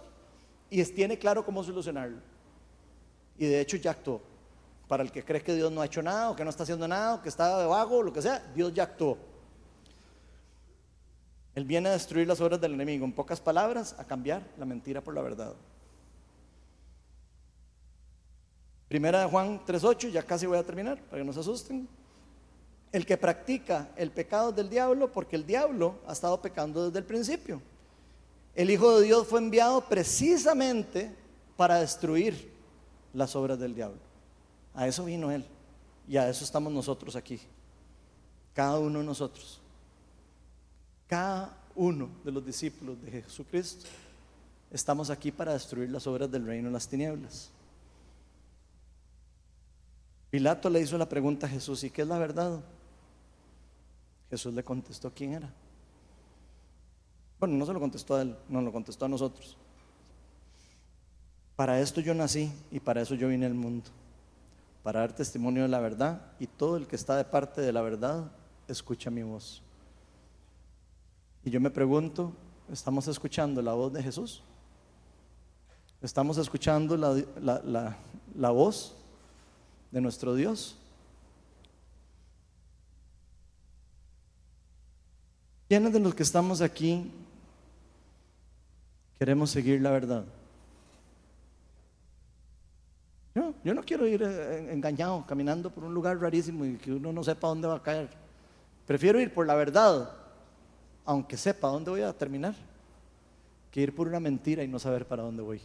[0.70, 2.32] y tiene claro cómo solucionarlo.
[3.38, 4.20] Y de hecho ya actuó.
[4.88, 6.86] Para el que cree que Dios no ha hecho nada, o que no está haciendo
[6.86, 9.16] nada, o que está de vago, o lo que sea, Dios ya actuó.
[11.54, 13.04] Él viene a destruir las obras del enemigo.
[13.04, 15.54] En pocas palabras, a cambiar la mentira por la verdad.
[18.88, 21.88] Primera de Juan 3.8, ya casi voy a terminar, para que no se asusten.
[22.92, 27.04] El que practica el pecado del diablo, porque el diablo ha estado pecando desde el
[27.04, 27.60] principio.
[28.54, 31.12] El Hijo de Dios fue enviado precisamente
[31.56, 32.53] para destruir
[33.14, 34.00] las obras del diablo.
[34.74, 35.44] A eso vino Él.
[36.06, 37.40] Y a eso estamos nosotros aquí.
[38.52, 39.60] Cada uno de nosotros.
[41.06, 43.86] Cada uno de los discípulos de Jesucristo.
[44.70, 47.50] Estamos aquí para destruir las obras del reino de las tinieblas.
[50.30, 52.60] Pilato le hizo la pregunta a Jesús, ¿y qué es la verdad?
[54.30, 55.48] Jesús le contestó quién era.
[57.38, 59.56] Bueno, no se lo contestó a él, no lo contestó a nosotros.
[61.56, 63.90] Para esto yo nací y para eso yo vine al mundo,
[64.82, 67.80] para dar testimonio de la verdad y todo el que está de parte de la
[67.80, 68.30] verdad
[68.66, 69.62] escucha mi voz.
[71.44, 72.32] Y yo me pregunto,
[72.72, 74.42] ¿estamos escuchando la voz de Jesús?
[76.02, 77.96] ¿Estamos escuchando la,
[78.34, 78.96] la voz
[79.92, 80.76] de nuestro Dios?
[85.68, 87.10] ¿Quiénes de los que estamos aquí
[89.18, 90.24] queremos seguir la verdad?
[93.64, 97.24] Yo, no quiero ir eh, engañado, caminando por un lugar rarísimo y que uno no
[97.24, 98.10] sepa dónde va a caer.
[98.86, 100.10] Prefiero ir por la verdad,
[101.06, 102.54] aunque sepa dónde voy a terminar,
[103.70, 105.62] que ir por una mentira y no saber para dónde voy.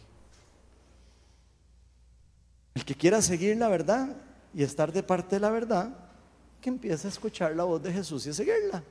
[2.74, 4.16] El que quiera seguir la verdad
[4.54, 5.90] y estar de parte de la verdad,
[6.62, 8.82] que empiece a escuchar la voz de Jesús y a seguirla.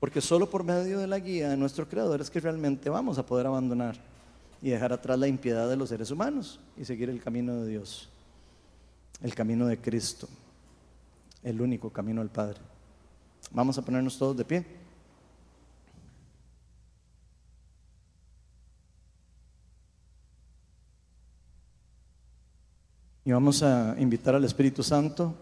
[0.00, 3.24] Porque solo por medio de la guía de nuestro Creador es que realmente vamos a
[3.24, 3.96] poder abandonar
[4.64, 8.08] y dejar atrás la impiedad de los seres humanos y seguir el camino de Dios,
[9.20, 10.26] el camino de Cristo,
[11.42, 12.60] el único camino al Padre.
[13.50, 14.64] Vamos a ponernos todos de pie.
[23.26, 25.34] Y vamos a invitar al Espíritu Santo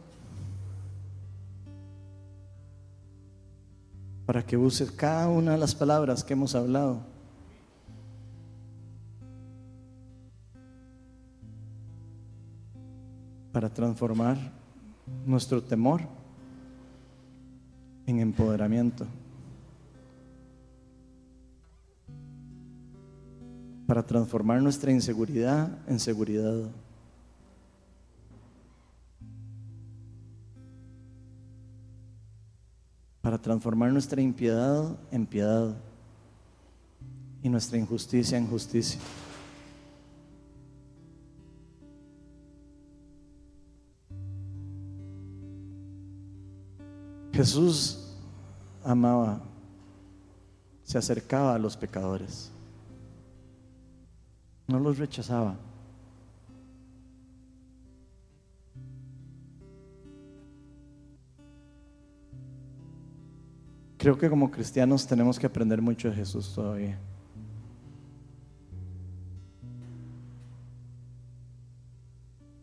[4.27, 7.12] para que use cada una de las palabras que hemos hablado
[13.53, 14.39] para transformar
[15.27, 16.01] nuestro temor
[18.07, 19.07] en empoderamiento.
[23.87, 26.71] Para transformar nuestra inseguridad en seguridad.
[33.21, 35.77] Para transformar nuestra impiedad en piedad
[37.43, 38.99] y nuestra injusticia en justicia.
[47.43, 47.99] Jesús
[48.85, 49.41] amaba,
[50.85, 52.53] se acercaba a los pecadores,
[54.69, 55.57] no los rechazaba.
[63.99, 66.97] Creo que como cristianos tenemos que aprender mucho de Jesús todavía.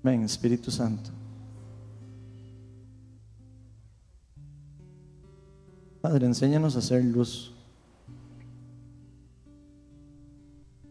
[0.02, 1.19] Ven, Espíritu Santo.
[6.02, 7.52] Padre, enséñanos a hacer luz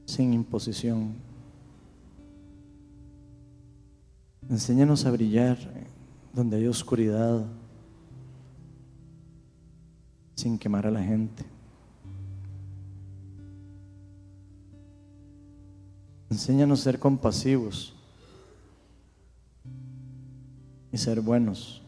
[0.05, 1.14] sin imposición.
[4.51, 5.56] Enséñanos a brillar
[6.35, 7.47] donde hay oscuridad
[10.35, 11.43] sin quemar a la gente.
[16.28, 17.94] Enséñanos a ser compasivos
[20.93, 21.82] y ser buenos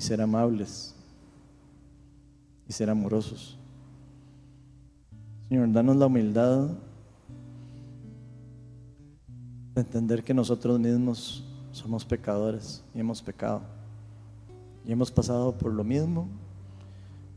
[0.00, 0.94] y ser amables
[2.66, 3.58] y ser amorosos.
[5.46, 6.70] Señor, danos la humildad
[9.74, 13.60] de entender que nosotros mismos somos pecadores y hemos pecado.
[14.86, 16.28] Y hemos pasado por lo mismo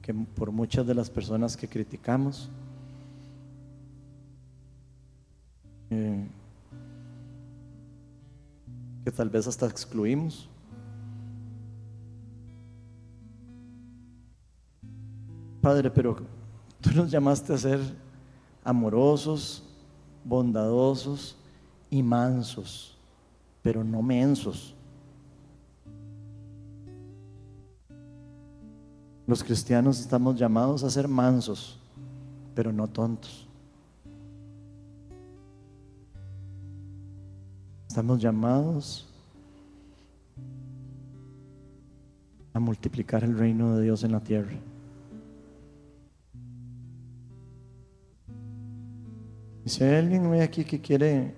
[0.02, 2.50] que por muchas de las personas que criticamos.
[5.90, 6.26] Eh,
[9.04, 10.48] que tal vez hasta excluimos.
[15.64, 16.18] Padre, pero
[16.82, 17.80] tú nos llamaste a ser
[18.66, 19.64] amorosos,
[20.26, 21.38] bondadosos
[21.90, 22.98] y mansos,
[23.62, 24.76] pero no mensos.
[29.26, 31.80] Los cristianos estamos llamados a ser mansos,
[32.54, 33.48] pero no tontos.
[37.88, 39.08] Estamos llamados
[42.54, 44.60] a multiplicar el reino de Dios en la tierra.
[49.66, 51.34] Y si hay alguien hoy aquí que quiere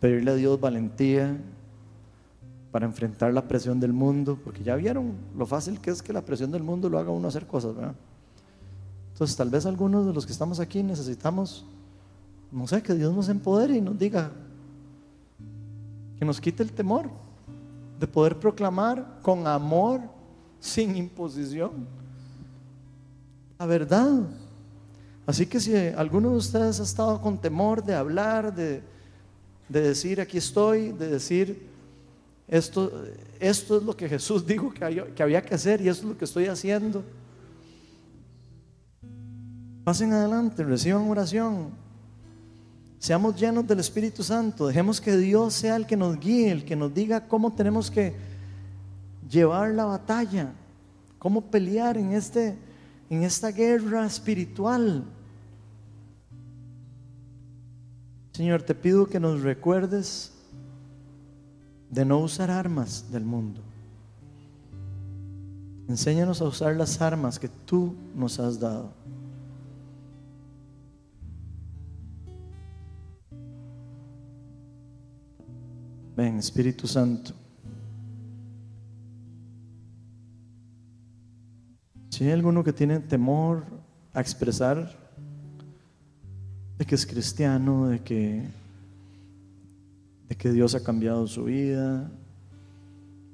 [0.00, 1.36] pedirle a Dios valentía
[2.70, 6.22] para enfrentar la presión del mundo, porque ya vieron lo fácil que es que la
[6.22, 7.94] presión del mundo lo haga uno hacer cosas, ¿verdad?
[9.12, 11.64] Entonces tal vez algunos de los que estamos aquí necesitamos,
[12.50, 14.32] no sé, que Dios nos empodere y nos diga,
[16.18, 17.08] que nos quite el temor
[18.00, 20.00] de poder proclamar con amor,
[20.58, 21.86] sin imposición,
[23.58, 24.28] la verdad.
[25.26, 28.82] Así que si alguno de ustedes ha estado con temor de hablar, de,
[29.68, 31.66] decir aquí estoy, de decir
[32.46, 33.04] esto,
[33.40, 36.18] esto es lo que Jesús dijo que, que había que hacer y esto es lo
[36.18, 37.02] que estoy haciendo,
[39.84, 41.84] pasen adelante, reciban oración,
[43.04, 44.66] Seamos llenos del Espíritu Santo.
[44.66, 48.14] Dejemos que Dios sea el que nos guíe, el que nos diga cómo tenemos que
[49.28, 50.54] llevar la batalla,
[51.18, 52.56] cómo pelear en, este,
[53.10, 55.04] en esta guerra espiritual.
[58.34, 60.32] Señor, te pido que nos recuerdes
[61.88, 63.62] de no usar armas del mundo.
[65.88, 68.92] Enséñanos a usar las armas que tú nos has dado.
[76.16, 77.32] Ven, Espíritu Santo.
[82.10, 83.64] Si hay alguno que tiene temor
[84.12, 85.03] a expresar
[86.78, 88.48] de que es cristiano, de que,
[90.28, 92.10] de que Dios ha cambiado su vida,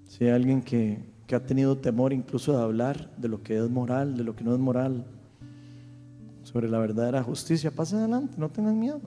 [0.09, 3.71] si hay alguien que, que ha tenido temor incluso de hablar de lo que es
[3.71, 5.05] moral, de lo que no es moral,
[6.43, 9.01] sobre la verdadera justicia, pasen adelante, no tengan miedo.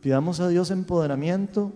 [0.00, 1.72] Pidamos a Dios empoderamiento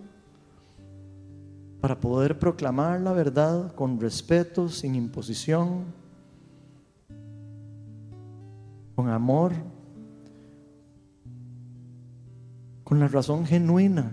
[1.81, 5.83] para poder proclamar la verdad con respeto, sin imposición,
[8.95, 9.51] con amor,
[12.91, 14.11] con la razón genuina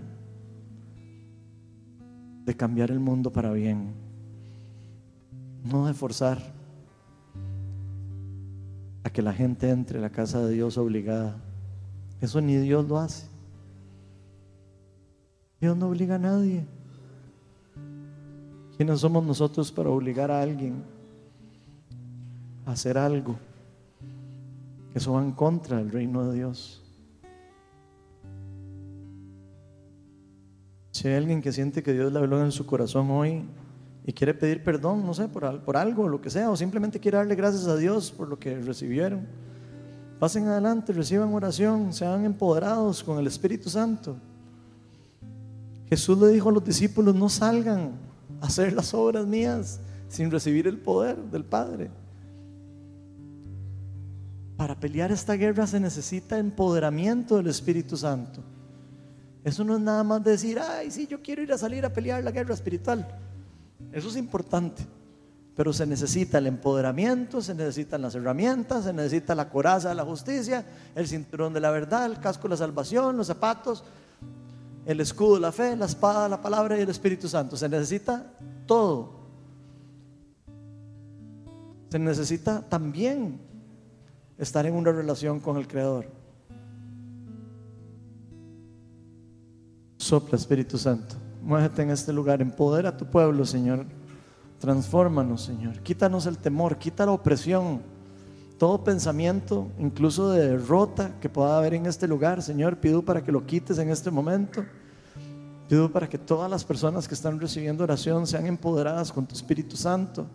[2.45, 3.91] de cambiar el mundo para bien,
[5.65, 6.37] no de forzar
[9.03, 11.35] a que la gente entre a la casa de Dios obligada.
[12.21, 13.27] Eso ni Dios lo hace.
[15.59, 16.65] Dios no obliga a nadie.
[18.77, 20.85] ¿Quiénes somos nosotros para obligar a alguien
[22.65, 23.35] a hacer algo?
[24.95, 26.78] Eso va en contra del reino de Dios.
[30.99, 33.45] Si hay alguien que siente que Dios le habló en su corazón hoy
[34.05, 37.17] y quiere pedir perdón, no sé, por, por algo, lo que sea, o simplemente quiere
[37.17, 39.25] darle gracias a Dios por lo que recibieron,
[40.19, 44.17] pasen adelante, reciban oración, sean empoderados con el Espíritu Santo.
[45.87, 47.93] Jesús le dijo a los discípulos, no salgan
[48.41, 51.91] a hacer las obras mías sin recibir el poder del Padre.
[54.57, 58.43] Para pelear esta guerra se necesita empoderamiento del Espíritu Santo.
[59.49, 62.23] Eso no es nada más decir, ay, sí, yo quiero ir a salir a pelear
[62.23, 63.07] la guerra espiritual.
[63.91, 64.85] Eso es importante.
[65.55, 70.05] Pero se necesita el empoderamiento, se necesitan las herramientas, se necesita la coraza de la
[70.05, 70.63] justicia,
[70.93, 73.83] el cinturón de la verdad, el casco de la salvación, los zapatos,
[74.85, 77.57] el escudo, la fe, la espada, la palabra y el Espíritu Santo.
[77.57, 78.31] Se necesita
[78.67, 79.13] todo.
[81.89, 83.41] Se necesita también
[84.37, 86.18] estar en una relación con el Creador.
[90.09, 91.17] Sopla, Espíritu Santo.
[91.43, 92.41] Muévete en este lugar.
[92.41, 93.85] Empodera a tu pueblo, Señor.
[94.57, 95.81] Transfórmanos, Señor.
[95.81, 97.83] Quítanos el temor, quita la opresión.
[98.57, 103.31] Todo pensamiento, incluso de derrota que pueda haber en este lugar, Señor, pido para que
[103.31, 104.65] lo quites en este momento.
[105.67, 109.77] Pido para que todas las personas que están recibiendo oración sean empoderadas con tu Espíritu
[109.77, 110.25] Santo.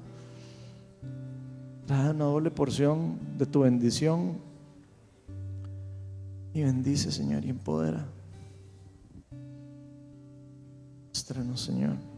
[1.84, 4.38] Trae una doble porción de tu bendición.
[6.52, 8.13] Y bendice, Señor, y empodera.
[11.24, 12.13] Muéstranos, Señor.